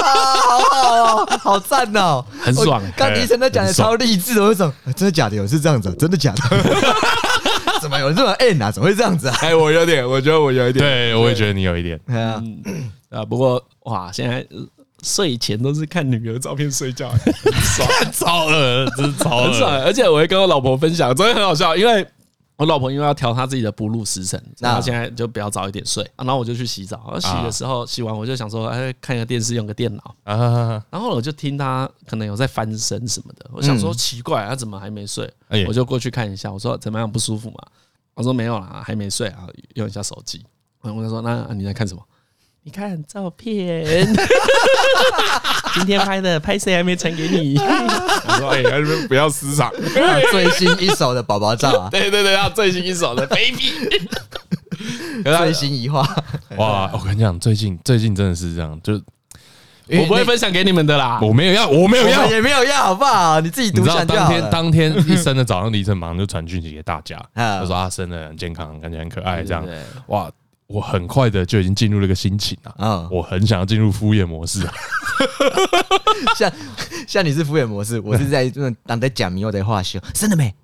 [0.00, 2.82] 好好哦，好赞哦，很爽。
[2.96, 5.36] 刚医生在讲的超励志，我说真的假的？
[5.36, 6.40] 有是这样子，真的假的？
[8.00, 8.70] 有这么 N 啊？
[8.70, 9.36] 怎么会这样子啊？
[9.42, 12.00] 哎，我有点，我觉得我有一点，对，我也觉得你有一点。
[12.06, 12.62] 嗯
[13.10, 14.46] 啊，不过哇，现在
[15.02, 17.12] 睡前都是看女儿照片睡觉，
[17.60, 19.64] 爽，超恶，真是超恶。
[19.84, 22.06] 而且我会跟我老婆分享，昨天很好笑，因为。
[22.58, 27.18] 我老婆因为要调她自己的哺乳时辰，然后现在就比较早一点睡，然后我就去洗澡。
[27.18, 30.14] 洗的时候洗完，我就想说，哎，看个电视，用个电脑。
[30.90, 35.28] 然后我就听她可能有在翻身什么的，我想说奇怪，她怎么还没睡？
[35.66, 37.56] 我就过去看一下，我说怎么样不舒服吗？
[38.14, 40.44] 我说没有啦，还没睡啊，用一下手机。
[40.80, 42.02] 我就说那你在看什么？
[42.64, 44.06] 你看照片，
[45.74, 47.58] 今天拍的，拍谁还没传给你？
[47.58, 49.68] 我说：“哎，还是不要私藏，
[50.30, 51.88] 最新一手的宝宝照啊！
[51.90, 53.72] 对 对对，要最新一手的 baby，
[55.24, 56.06] 最新一话。
[56.56, 59.00] 哇，我跟你讲，最近最近真的是这样，就
[59.88, 63.40] 我不会分享给你们的啦，我没有要，我没有要，也没有要，好不好？
[63.40, 64.50] 你自己独享就好了。
[64.50, 69.66] 当天当天一生的早上，李晨马上就传讯息给大家， 他说他生的很健康，感觉很可爱，这样
[70.08, 70.30] 哇。”
[70.68, 74.66] 我很快的就已经进入了一个心情了，嗯，我很想要进入敷衍模式，
[76.34, 76.50] 像
[77.06, 80.54] 像你是敷衍模式，我是在这种当在讲迷我的话秀，生了没？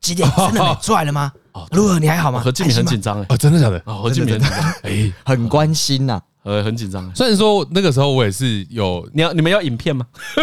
[0.00, 0.28] 几点？
[0.38, 0.80] 生了没？
[0.80, 1.32] 出来了吗？
[1.50, 1.98] 哦，如何？
[1.98, 2.38] 你还好吗？
[2.38, 3.82] 何志敏很紧张哎，哦，真的假的？
[3.86, 7.10] 哦，何志敏很紧张，哎，很关心呐，呃，很紧张。
[7.12, 10.06] 虽然说那个时候我也是有，你要你们要影片吗？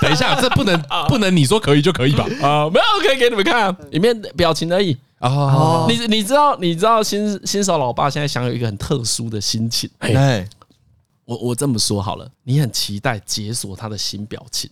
[0.00, 0.80] 等一下，这不能
[1.10, 2.24] 不能你说可以就可以吧？
[2.40, 4.96] 啊，没有，可以给你们看里面表情而已。
[5.18, 9.90] 哦，你你知道你知道新新手老爸现在享有一个很特殊的心情。
[9.98, 10.48] 哎，
[11.24, 14.70] 我我这么说好了，你很期待解锁他的新表情。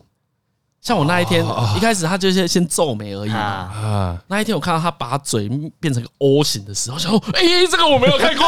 [0.85, 1.45] 像我那一天
[1.77, 3.37] 一开始他就是先皱眉而已嘛。
[3.39, 5.49] 啊，那一天我看到他把嘴
[5.81, 8.47] 变成个 O 型的时候，想说，哎，这个我没有看过。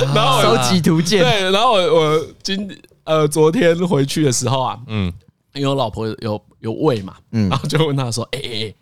[0.14, 1.20] 然后收集图鉴。
[1.20, 5.12] 对，然后我我今呃昨天回去的时候啊，嗯，
[5.52, 8.74] 因为我老婆有有喂嘛，嗯，然后就问他说，哎哎。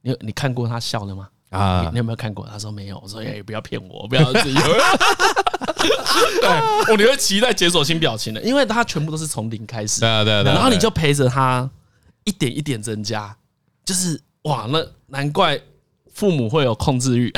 [0.00, 1.28] 你你看过他笑了吗？
[1.50, 2.46] 啊，你有没有看过？
[2.46, 3.00] 他说没有。
[3.02, 4.54] 我说哎，不要骗我，不要自己。
[6.40, 10.00] 对，我，你会期待解锁新表情的，因为它全部都是从零开始。
[10.00, 10.52] 对啊，对啊，对。
[10.52, 11.68] 然后你就陪着他
[12.24, 13.34] 一点一点增加，
[13.84, 15.58] 就是哇，那难怪
[16.12, 17.32] 父母会有控制欲，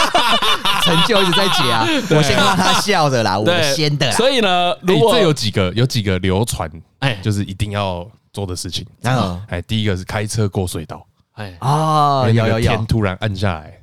[0.82, 1.86] 成就一直在解啊。
[2.10, 4.10] 我先让他笑的啦，我先的。
[4.12, 8.86] 所以呢，如果这有几个有几个流传，哎，就是一定要做的事情。
[9.02, 11.04] 嗯，哎，第一个是开车过隧道。
[11.32, 12.70] 哎啊，有有有！
[12.70, 13.77] 天突然暗下来啊，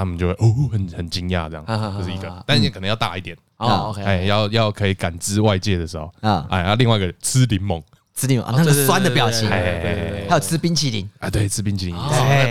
[0.00, 3.36] 他们就会哦，很很惊讶，这样，这是一个，但也可能要大一点。
[3.58, 3.90] 哦。
[3.90, 7.82] OK，哎，要要可以感知外界的时候啊，哎，然后另外一个吃柠檬，
[8.16, 11.06] 吃柠檬啊，那个酸的表情，还有吃冰淇淋。
[11.18, 11.96] 啊，对，吃冰淇淋，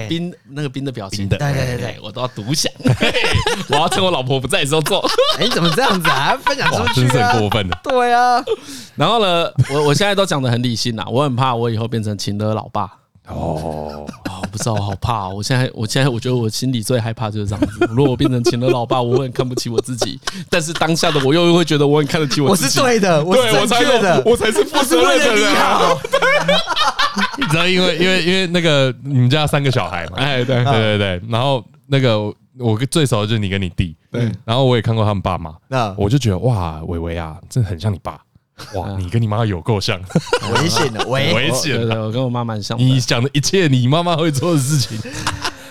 [0.08, 2.72] 冰那个冰的表情，对对对对，我都要独享，
[3.70, 5.04] 我要趁我老婆不在的时候做。
[5.40, 6.38] 哎，你怎么这样子啊？
[6.46, 7.76] 分享出去，真是很过分的。
[7.84, 8.46] 对啊，
[8.96, 12.92] 然后呢，我我现在都讲的很理性啦，我很怕我以后变成情的老爸。
[13.30, 15.30] 哦，啊，我不知道，我好怕。
[15.30, 17.88] 我现在，我现在，我觉得我心里最害怕就是这样子。
[17.90, 20.20] 如果我变成钱的老爸，我会很看不起我自己。
[20.50, 22.80] 但是当下的我又会觉得我很看得起我自己。
[22.80, 25.54] 我是对的，我是正确的，我才是负责任的人。
[27.38, 31.22] 你知道，因为因为因为那个你们家三个小孩嘛，哎，对对对对。
[31.30, 34.30] 然后那个我最熟的就是你跟你弟，对。
[34.46, 38.20] 然后我也看过他们爸妈，那我就觉得哇，伟伟啊，真的很像你爸。
[38.76, 40.00] 哇，你跟你妈有够像，
[40.56, 41.86] 危险的， 危危险的。
[41.86, 42.78] 对对，我跟我妈蛮像。
[42.78, 45.00] 你讲的一切，你妈妈会做的事情，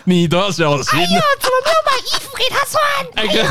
[0.05, 0.99] 你都要小心。
[0.99, 2.79] 哎呀，怎么没有买衣服给她穿？
[3.15, 3.51] 哎呀，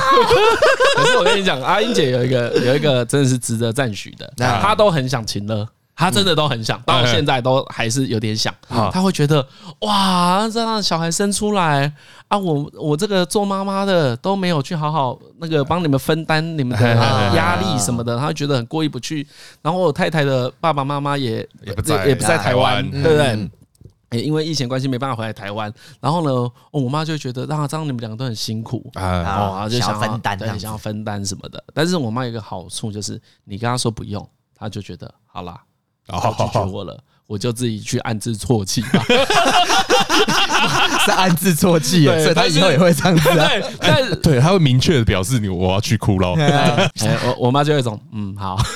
[0.96, 5.68] 可是我跟你讲，阿英姐有一个有一个真的是值得赞许的，她都很想情勒。
[5.98, 8.54] 他真的都很想，到现在都还是有点想。
[8.92, 9.46] 他会觉得
[9.82, 11.92] 哇，这样小孩生出来
[12.28, 16.96] 啊，我我这个做妈妈的都没有去好好那个帮你们分担你们的
[17.36, 19.28] 压力什么的，他会觉得很过意不去。
[19.64, 23.50] 然后我太太的爸爸妈妈也也不在，也不在台湾，对不对？
[24.12, 25.74] 也因为疫情关系没办法回来台湾。
[26.00, 31.62] 然后呢，我妈就觉得啊，这样你们两个都很辛苦啊，就想分担，对，想要分担什么的。
[31.74, 34.26] 但是我妈有一个好处就是，你跟她说不用，
[34.56, 35.60] 她就觉得好啦。
[36.08, 36.98] 然后拒绝我了，
[37.28, 39.04] 我就自己去暗自啜泣吧。
[41.06, 43.30] 是暗自啜泣，所以他以后也会这样子。
[43.30, 46.32] 对，但是对，他会明确的表示你我要去哭了。
[47.26, 48.58] 我我妈就有一种嗯好。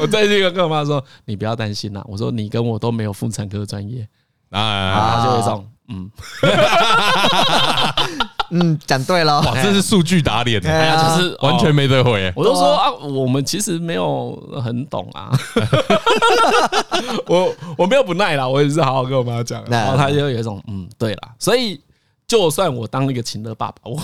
[0.00, 2.02] 我最近跟我妈说，你不要担心啦。
[2.06, 4.08] 我说你跟我都没有妇产科专业
[4.50, 6.10] 啊，就有一种嗯。
[8.52, 12.32] 嗯，讲对了，哇，这是数据打脸，就是完全没得回。
[12.34, 14.34] 我都说啊，我们其实没有
[14.64, 15.30] 很懂啊，
[17.28, 21.34] 我我没有不耐啦，我也是好好跟我妈讲，然后她就有一种嗯，对啦。
[21.38, 21.80] 所以
[22.26, 24.00] 就算我当了一个情乐爸爸，我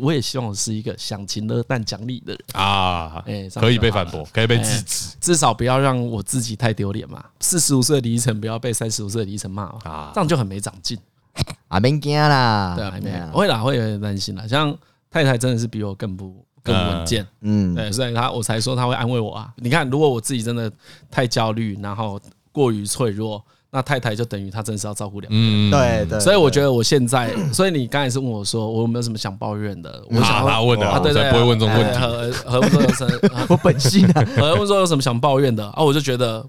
[0.00, 2.40] 我也希望我是一个想情乐但讲理的人。
[2.52, 7.24] 啊，哎，可以被反驳，可以被制止，至少不要让我自己太丢脸嘛。
[7.40, 10.96] 四十五岁的李依晨不要被三十五岁的李依晨骂啊，这样就很没长进。
[11.68, 14.46] 啊，免惊啦，对啊，没有，会啦，会有点担心啦。
[14.46, 14.76] 像
[15.10, 19.52] 太太真的是比我更不更稳健，嗯，对，所以他我才说他会安慰我啊。
[19.56, 20.70] 你看，如果我自己真的
[21.10, 22.20] 太焦虑，然后
[22.52, 26.20] 过于脆弱，那太太就等于她真的是要照顾两个人，对对。
[26.20, 30.02] 所以我觉得我现在， 所以你刚才是问我说，我有没有什么想抱怨的？
[30.08, 31.98] 我想他问的，对对，不会问这种问题。
[31.98, 34.24] 何何说有什我本性啊？
[34.36, 35.82] 何问说有什么想抱怨的啊？
[35.82, 36.42] 我就觉得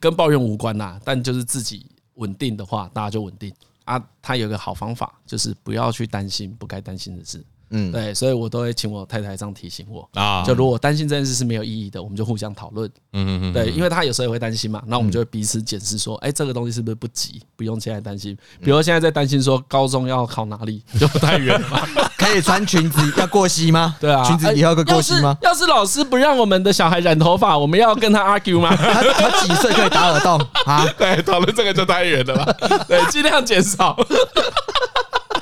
[0.00, 3.52] 跟抱怨无关呐，但就是自己稳定的话，大家就稳定。
[3.88, 7.42] 啊，他有个好方法，就是不要去担心不该担心的事。
[7.70, 10.42] 嗯，对，所以我都会请我太太这样提醒我啊。
[10.44, 12.88] 就如果担心这件事是没有意义的，我们就互相讨论。
[13.12, 13.52] 嗯嗯嗯。
[13.52, 18.36] 对，因为他有时候也会担心嘛，那我们就会彼此检视说，哎，这个东西是不是不急，不用现在担心。
[18.62, 21.82] 比如现在在担心说高中要考哪里， 就不太远嘛。
[22.18, 23.96] 可以穿裙子要过膝吗？
[24.00, 25.36] 对啊，裙子以后可以过膝吗？
[25.40, 28.74] 要是老师不让我们的小孩染头发，我们要跟他 argue 吗？
[28.76, 30.86] 他他几岁可以打耳洞啊？
[30.98, 32.84] 对，讨论这个就太远了吧？
[32.88, 33.96] 对，尽量减少。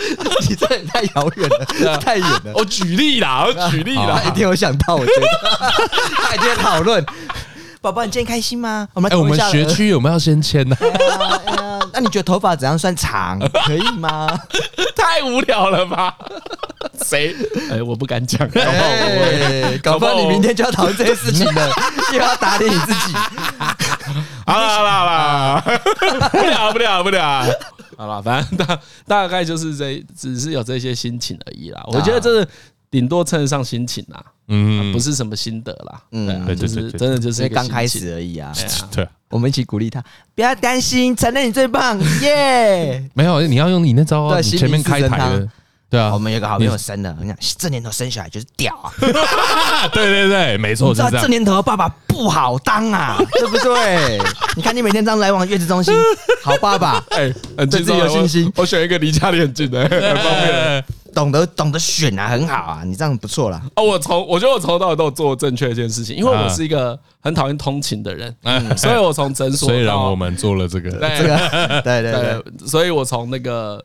[0.48, 2.52] 你这也太遥远了，太远了。
[2.54, 5.26] 我举例啦，我举例啦，他一定有想到，我觉得
[6.28, 7.04] 他一定在讨论。
[7.80, 8.88] 宝宝，你今天开心吗？
[8.94, 10.76] 我们哎，我们学区有没有要先签呢？
[11.92, 13.38] 那你觉得头发怎样算长？
[13.64, 14.28] 可以吗？
[14.96, 16.12] 太无聊了吧？
[17.04, 17.34] 谁？
[17.70, 18.46] 哎，我不敢讲。
[19.82, 21.70] 搞不好你明天就要讨论这些事情了，
[22.12, 23.14] 又要打脸你自己。
[24.46, 27.44] 好了好了好了，不聊不聊不聊。
[27.96, 31.82] 好了，反正大大概就是这，只是有这些心情而已啦。
[31.88, 32.48] 我觉得这是
[32.90, 38.52] 顶多称得上心情啦，嗯，不是什么心得啦，嗯，对，就是真的就是刚开始而已啊。
[38.92, 43.10] 对， 我们一起鼓励他，不要担心，承认你最棒，耶！
[43.14, 45.48] 没有，你要用你那招啊，前面开台的。
[45.88, 48.90] 对啊，我们有个好朋友生了，你看这年头生小孩就是屌啊！
[49.94, 51.22] 对对对，没错，是这样。
[51.22, 54.20] 这年头爸爸不好当啊， 对不对？
[54.56, 55.94] 你看你每天这样来往月子中心，
[56.42, 58.52] 好爸爸，哎，对自己有信心。
[58.56, 60.84] 我选一个离家里很近的，很方便，
[61.14, 63.62] 懂得懂得选啊，很好啊，你这样不错啦。
[63.76, 68.34] 哦，我从我觉得我从头到尾都有做正确一件事情，因为我是一个很讨厌通勤的人，
[68.76, 73.80] 所以我从诊所，虽然我们做了这个，这个，对对对，所以我从那个。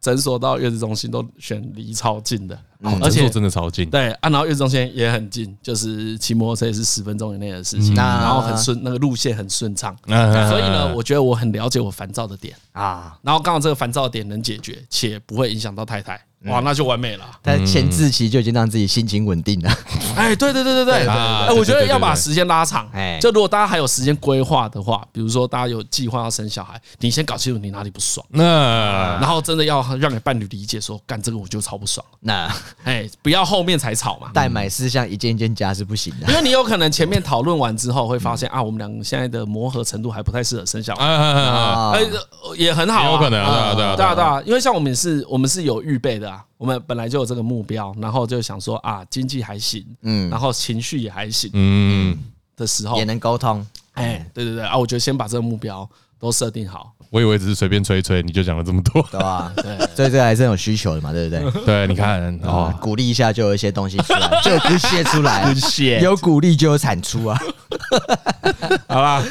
[0.00, 2.58] 诊所到月子中心都选离超近的，
[3.02, 3.90] 而且真的超近。
[3.90, 9.96] 对，啊，然后月子中心也很近，就是骑摩托车也是十分钟以内的事情，然后很顺，那个路线很顺畅。
[10.06, 16.20] 所以呢，我觉得我很了解我烦躁的点啊，然后刚好这个烦躁的点能解决，且不会影响到太太。
[16.44, 17.24] 哇，那就完美了。
[17.42, 19.70] 在前置期就已经让自己心情稳定了。
[20.14, 22.88] 哎，对对对对对，哎，我觉得要把时间拉长。
[22.94, 28.24] 哎，就如果大家还有时间规划的话，比如说大家有计划要生小孩，你先搞清楚你哪里不爽。
[28.30, 32.06] 那然后真的要让你伴侣理解说，干这个我就超不爽。
[32.20, 32.48] 那
[32.84, 34.30] 哎，不要后面才吵嘛。
[34.32, 41.04] 代买事项一件一件加是不行的，因为你有可能前面讨论完之后会发现啊，我们两个现在的磨合程度还不太适合生小孩。
[41.04, 42.00] 哎，
[42.56, 46.27] 也很好，有可能啊，对啊，对啊，对啊，因为像我们是，我们是有预备的。
[46.28, 52.16] 啊，我们本来就有这个目标，然后就想说啊，经济还行，嗯，然后情绪也还行，嗯，
[52.56, 56.92] 的时候也能沟通，哎，对对对啊，我觉得先把这个目标都设定好。
[57.10, 59.50] 我以为只是随便吹一吹，你就讲了这么多，对吧？
[59.56, 61.64] 对，所以这个还是有需求的嘛，对不对？
[61.64, 65.50] 对，你看哦，鼓励一下就有一些东西出来，就不泄出来，
[66.02, 67.40] 有鼓励就有产出啊。
[68.86, 69.24] 好啦，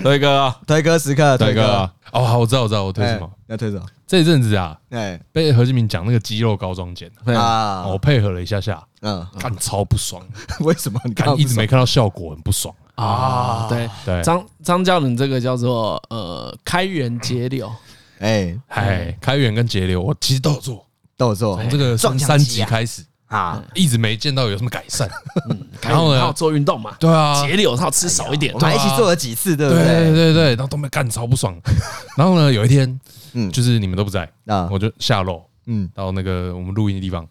[0.00, 1.90] 推哥，推哥时刻，推哥。
[2.12, 3.28] 哦，好，我知道，我知道，我推什么？
[3.48, 3.86] 要推什么？
[4.06, 10.24] 这阵子啊，哎，被何志明讲那个肌肉高装检啊，我配合了一下下，嗯，看超不爽，
[10.60, 11.00] 为什么？
[11.04, 17.70] 你看一直没看到效果，很不爽啊，对对，张张教人这个叫做呃开源节流，
[18.18, 18.56] 哎。
[18.68, 20.86] 哎，开源跟节流，我其实都有做，
[21.16, 25.08] 都有做，从这个撞三级开始啊，一直没见到有什么改善。
[25.82, 29.84] 然后呢，要做运动嘛，对啊，节流，他吃少一点，我们一起做了几次，对不对？
[29.84, 30.14] 对？
[30.14, 31.58] 对对，然后都没干，超不爽。
[32.16, 33.00] 然后呢，有一天，
[33.32, 37.26] 嗯，就是你们都不在啊，我就下楼，嗯，到那个我们录音的地方，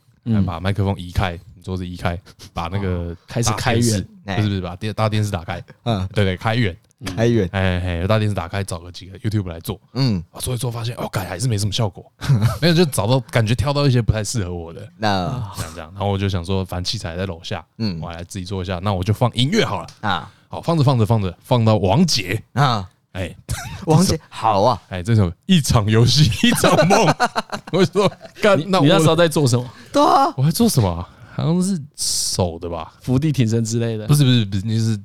[0.46, 1.40] 把麦克风移开。
[1.64, 2.16] 桌子移开，
[2.54, 12.06] 把那个开始开远，不是不是，把电大电视打开，嗯，对对，开源，开源，哎哎，大电视打开，找个几个 YouTube 来做，嗯，做一做发现，哦，改还是没什么效果，
[12.62, 23.34] 没有就找到感觉挑到一些不太适合我的， 那这样这样，然后我就想说，反正器材在楼下，嗯，我来自己做一下，那我就放音乐好了啊，好，放着放着放着，放到王杰啊，哎，
[23.86, 27.06] 王杰好啊，哎，这首一场游戏一场梦，
[27.72, 29.70] 我说干，那你那时候在做什么？
[29.94, 31.08] 对啊，我在做什么？
[31.36, 34.08] 好像是手的吧，伏地挺身之类的。
[34.08, 34.98] 不是不是不是，你是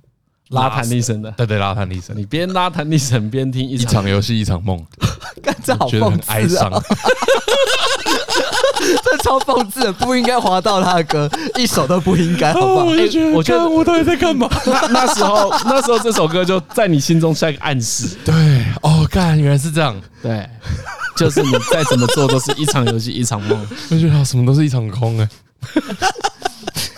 [0.50, 1.30] 拉弹力绳的。
[1.32, 2.16] 对对，拉弹力绳。
[2.16, 4.84] 你边拉弹力绳边听一场游戏一场梦，
[5.64, 6.70] 这好讽哀伤。
[9.04, 12.84] 这超讽刺的，不应该滑到他的歌，一首都不应该，好不好？
[13.34, 14.48] 我觉得我到底在干嘛？
[14.90, 18.16] 那时候那时候这首歌就在你心中下一个暗示。
[18.24, 18.34] 对，
[18.82, 19.94] 哦，干，原来是这样。
[20.22, 20.48] 对，
[21.14, 23.68] 就是你再怎么做都是一场游戏一场梦。
[23.90, 25.28] 我觉得什么都是一场空哎。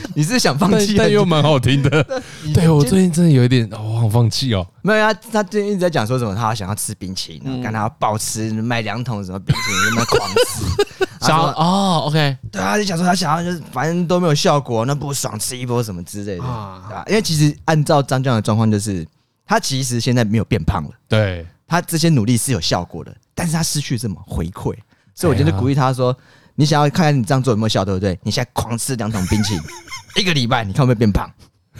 [0.14, 0.94] 你是想放弃？
[0.96, 2.04] 但又蛮好听的。
[2.54, 4.66] 对，我最近真的有一点，我好放弃哦。
[4.82, 11.06] 没有啊，他最近一直在讲说什么，他想要吃冰淇淋，看他要暴吃，买两桶什么冰淇淋，那么狂吃。
[11.26, 17.04] 想要哦，OK，对啊，就想说他想要就是反正都没有效果，那不爽吃一波什么之类的啊。
[17.08, 19.06] 因为其实按照张江的状况，就是
[19.44, 20.90] 他其实现在没有变胖了。
[21.08, 24.74] 对，他这些努力是有效果的，但是他失去什么回馈，
[25.14, 26.16] 所以我觉得鼓励他说。
[26.60, 28.18] 你想要看看你这样做有没有效，对不对？
[28.24, 29.62] 你现在狂吃两桶冰淇淋，
[30.20, 31.30] 一个礼拜，你看会不会变胖？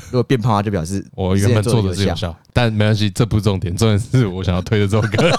[0.05, 2.33] 如果变胖的话，就表示我原本做的是有效。
[2.53, 5.37] 但没关系，这不是重点，重点是我想要推的这首歌，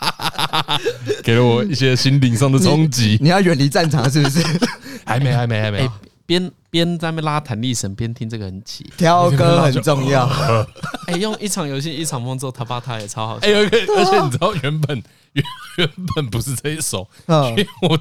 [1.22, 3.18] 给了我一些心灵上的冲击。
[3.20, 4.42] 你要远离战场是不是？
[5.04, 5.86] 还没，还没，还没。
[6.24, 8.90] 边边在那边拉弹力绳，边听这个很起。
[8.96, 10.28] 挑歌很重要。
[11.06, 13.36] 哎，用一场游戏一场梦做他爸他也超好。
[13.36, 15.02] 哎，而且你知道原本。
[15.34, 15.44] 原
[15.76, 18.00] 原本不是这一首，因为我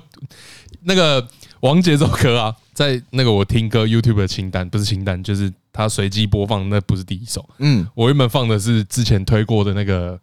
[0.83, 1.27] 那个
[1.59, 7.47] 王杰这首歌啊，在那个我听歌 YouTube 的清单，不是清单，就是他随机播放，那不是第一首。
[7.57, 10.17] 嗯，我原本放的是之前推过的那个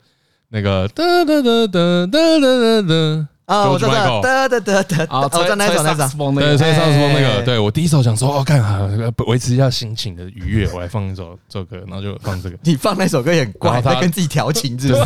[0.48, 8.88] 那个哒哒哒哒哒哒哒啊，我知道，得得得得啊，我知道那首那首，对，吹萨克斯风那个，对我第一首想说，哦，看啊，
[9.26, 12.56] 维持一下心情的愉悦，我来放一首这首歌，然后就放这个。
[12.62, 15.04] 你放那首歌也很怪，在跟自己调情，是不是？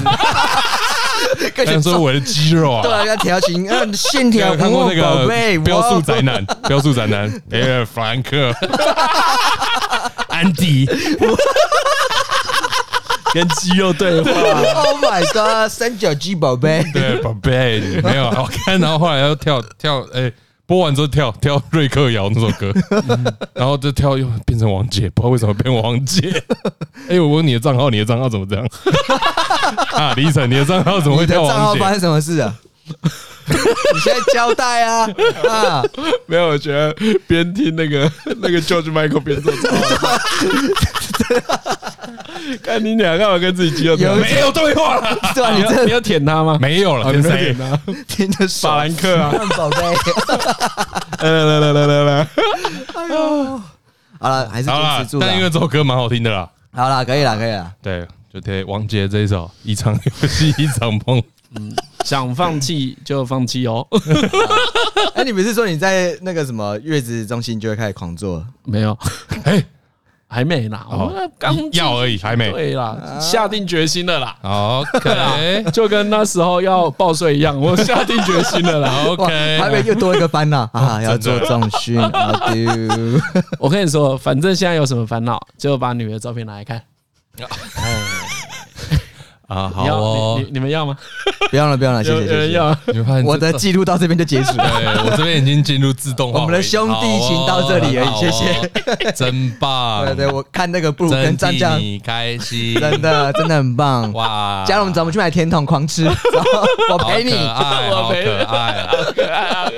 [1.51, 2.83] 感受 我的肌肉啊！
[2.83, 4.55] 对啊，要调情，嗯，线条。
[4.55, 5.27] 看过那个
[5.65, 8.55] 《飙速宅男》，《飙速宅男》， 哎，弗兰克，
[10.29, 10.89] 安迪，
[13.35, 14.31] 跟肌肉对话。
[14.75, 18.79] Oh my god，三角肌宝贝，对， 宝贝，没有好看。
[18.81, 20.33] 然后后来要跳跳，哎。
[20.69, 22.71] 播完之后跳跳瑞克摇那首歌，
[23.57, 26.31] 然后就跳又变成王姐，不知道为什么变王姐。
[27.09, 28.69] 哎，我问你的账号，你的账号怎么这样？
[29.97, 31.57] 啊，李晨，你的账号怎么会跳王姐？
[31.57, 32.55] 账号发生什么事啊？
[33.95, 35.09] 你现在交代啊！
[35.49, 35.83] 啊，
[36.27, 36.95] 没有，我觉得
[37.27, 39.71] 边听那个 那个 George Michael 边做超
[40.07, 40.19] 好。
[42.63, 45.19] 看你俩干嘛跟自己肌肉有没有对话了？
[45.35, 45.51] 对吧？
[45.53, 46.57] 你要你要舔他吗？
[46.61, 47.57] 没有了，舔谁？
[48.07, 49.77] 舔的法兰克啊，宝贝。
[51.21, 52.29] 来来来来来来！
[52.95, 53.61] 哎呦，
[54.21, 55.19] 好了，还是坚持住。
[55.19, 56.49] 但因为这首歌蛮好听的啦。
[56.73, 57.71] 好了，可以了，可以了。
[57.83, 59.93] 对，就贴王杰这一首《一场
[60.23, 61.21] 游戏一场梦》。
[61.57, 61.75] 嗯，
[62.05, 63.87] 想放弃就放弃哦。
[65.15, 68.45] 哎，你不是说你在那个什么月子中心就会开始狂做？
[68.65, 68.97] 没有，
[69.45, 69.65] 哎。
[70.31, 72.53] 还没啦，我刚要而已，还没。
[72.53, 74.37] 对啦，下定决心了啦。
[74.43, 79.05] OK，就跟那时候要报税一样，我下定决心了啦。
[79.09, 81.99] OK，还没又多一个烦恼 啊，要做重训。
[83.59, 86.83] 我跟你说，反正现在有什么烦恼，就把女儿照片拿来看。
[89.49, 90.95] 啊，好哦，你你们要吗？
[91.51, 92.53] 不要了，不要了，谢谢，谢谢。
[92.53, 92.77] 要，
[93.25, 94.71] 我的记录到这边就结束了。
[94.79, 96.41] 对，我这边已经进入自动化。
[96.41, 98.71] 我们的兄弟情到这里而已，谢谢。
[99.13, 100.05] 真棒！
[100.05, 104.13] 对对，我看那个布鲁跟张将，你开心，真的真的很棒。
[104.13, 104.65] 哇！
[104.67, 106.05] 嘉龙，咱们去买甜筒狂吃，
[106.93, 109.73] 我陪你，我陪你，好可爱，好可爱。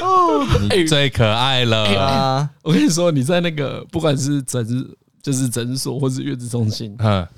[0.00, 2.48] 哦， 你最可爱了。
[2.62, 4.96] 我跟你说，你在那个不管是整日。
[5.28, 7.28] 就是诊所或是月子中心，嗯，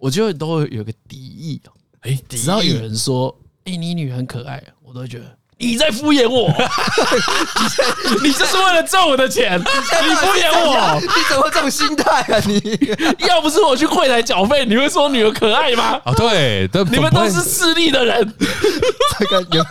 [0.00, 1.70] 我就会都会有个敌意哦。
[2.00, 3.32] 哎，只要有人说，
[3.64, 6.48] 哎，你女很可爱，我都会觉得你在敷衍我，
[8.24, 12.42] 你就是为了赚我的钱，你敷衍我，你怎么这种心态啊？
[12.44, 12.60] 你
[13.28, 16.00] 要不是我去柜台缴费，你会说女儿可爱吗？
[16.04, 18.34] 啊，对，你们都是势利的人，
[19.20, 19.64] 这个有。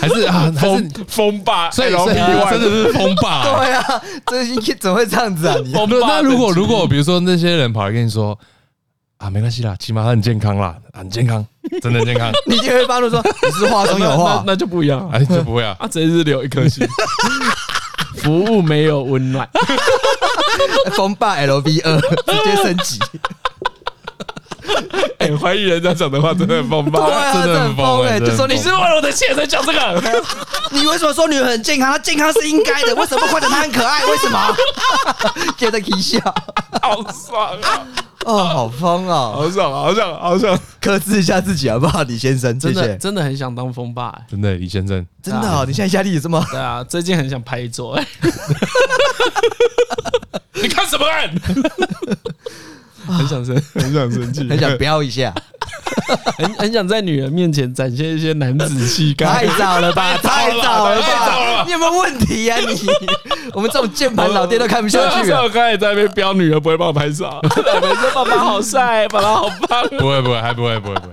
[0.00, 2.14] 还是啊， 风风霸，所以真
[2.60, 3.42] 的是风霸。
[3.58, 5.56] 对啊，这怎么会这样子啊？
[5.62, 8.38] 你那如果如果比如说那些人跑来跟你说
[9.18, 11.44] 啊，没关系啦，起码他很健康啦，很健康，
[11.82, 16.86] 真的很健康，你就会帮他说你是话中有话，那就不一样，哎，就不会啊，啊，真是留一颗心，
[18.18, 19.48] 服务没有温暖，
[20.96, 23.00] 风霸 LV 二直接升级。
[25.18, 27.32] 哎，怀疑人家讲的话真的很疯吧？
[27.32, 28.18] 真的很疯哎！
[28.20, 30.22] 就说你是为了我的钱才讲这个？
[30.70, 31.90] 你为什么说女人很健康？
[31.92, 34.04] 她健康是应该的，为什么不夸奖她很可爱？
[34.06, 34.56] 为什么？
[35.56, 36.18] 觉得可以笑，
[36.82, 37.86] 好爽啊！
[38.24, 40.58] 哦，好疯哦，好爽，好爽，好想！
[40.80, 42.58] 克制一下自己好不好，李先生？
[42.60, 45.64] 真的，真的很想当疯霸，真的，李先生，真的哦！
[45.66, 46.44] 你现在压力也这么？
[46.50, 47.94] 对啊，最近很想拍桌。
[47.94, 48.06] 哎，
[50.54, 51.06] 你看什么？
[53.08, 55.34] 很想生， 很想生气，很想飙一下，
[56.38, 59.26] 很很想在女人面前展现一些男子气概。
[59.32, 62.56] 太早了吧，太早了吧，你有没有问题呀？
[62.58, 62.76] 你
[63.54, 65.42] 我们这种键盘老爹都看不下去了。
[65.42, 67.40] 我刚才在那边飙女儿，不会帮我拍照。
[67.42, 69.88] 每次爸爸好帅，爸爸好棒。
[69.98, 71.12] 不会不会，还不会不会不会。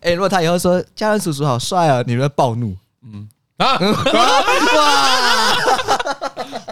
[0.00, 2.76] 哎，如果他以后说家人叔叔好帅啊，你会暴怒？
[3.06, 3.28] 嗯
[3.58, 5.54] 啊 哇，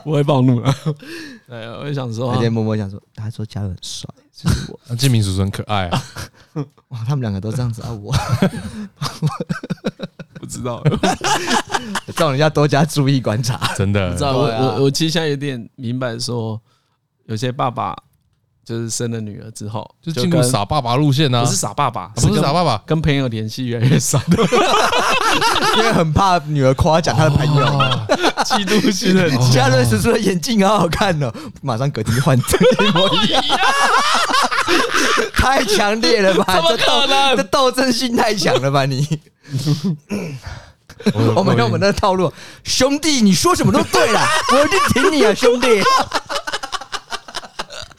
[0.02, 0.74] 不会暴怒了。
[1.48, 4.08] 哎，我也想说，有点默默想说，他说家人很帅。
[4.68, 6.02] 我 那建明叔叔很可爱啊！
[6.88, 7.92] 哇，他们两个都这样子啊！
[7.92, 8.12] 我
[10.40, 10.82] 不知道，
[12.16, 13.72] 叫人家多加注意观察。
[13.76, 16.60] 真的，知道我我我其实现在有点明白，说
[17.26, 17.96] 有些爸爸
[18.64, 21.42] 就是生了女儿之后，就进入傻爸爸路线啊！
[21.42, 24.20] 不是傻爸爸，不是傻爸爸，跟朋友联系越来越少，
[25.76, 27.66] 因为很怕女儿夸奖他的朋友，
[28.44, 29.50] 嫉妒心很强。
[29.50, 32.42] 嘉伦叔叔的眼镜好好看哦，马上隔天换一
[32.92, 33.42] 模一样。
[35.34, 36.54] 太强烈了吧！
[36.54, 37.36] 怎么可能？
[37.36, 39.18] 这斗争心太强了吧你？
[41.34, 42.32] 我们用我们的套路，
[42.62, 44.20] 兄弟，你说什么都对了，
[44.52, 45.66] 我一定挺你啊，兄弟！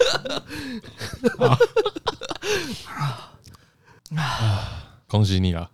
[4.16, 4.70] 啊
[5.08, 5.68] 恭喜你啊！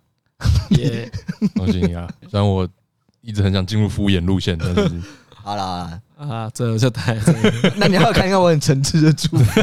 [0.70, 1.10] 耶！
[1.54, 2.06] 恭喜你啊！
[2.30, 2.68] 虽然我
[3.22, 4.90] 一直很想进入敷衍路线，但是
[5.34, 7.16] 好了啊，这就太……
[7.76, 9.60] 那你要看看我很诚挚的祝福。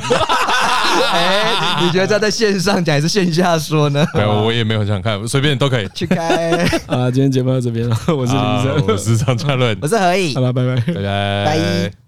[1.11, 4.05] 哎，你觉得在线上讲还是线下说呢？
[4.15, 6.63] 没有，我也没有想看，随便都可以去开。
[6.87, 12.06] 啊，今天节目到这边了，我是李医生，我是张嘉伦，我是何以，好了，拜拜，拜拜，拜。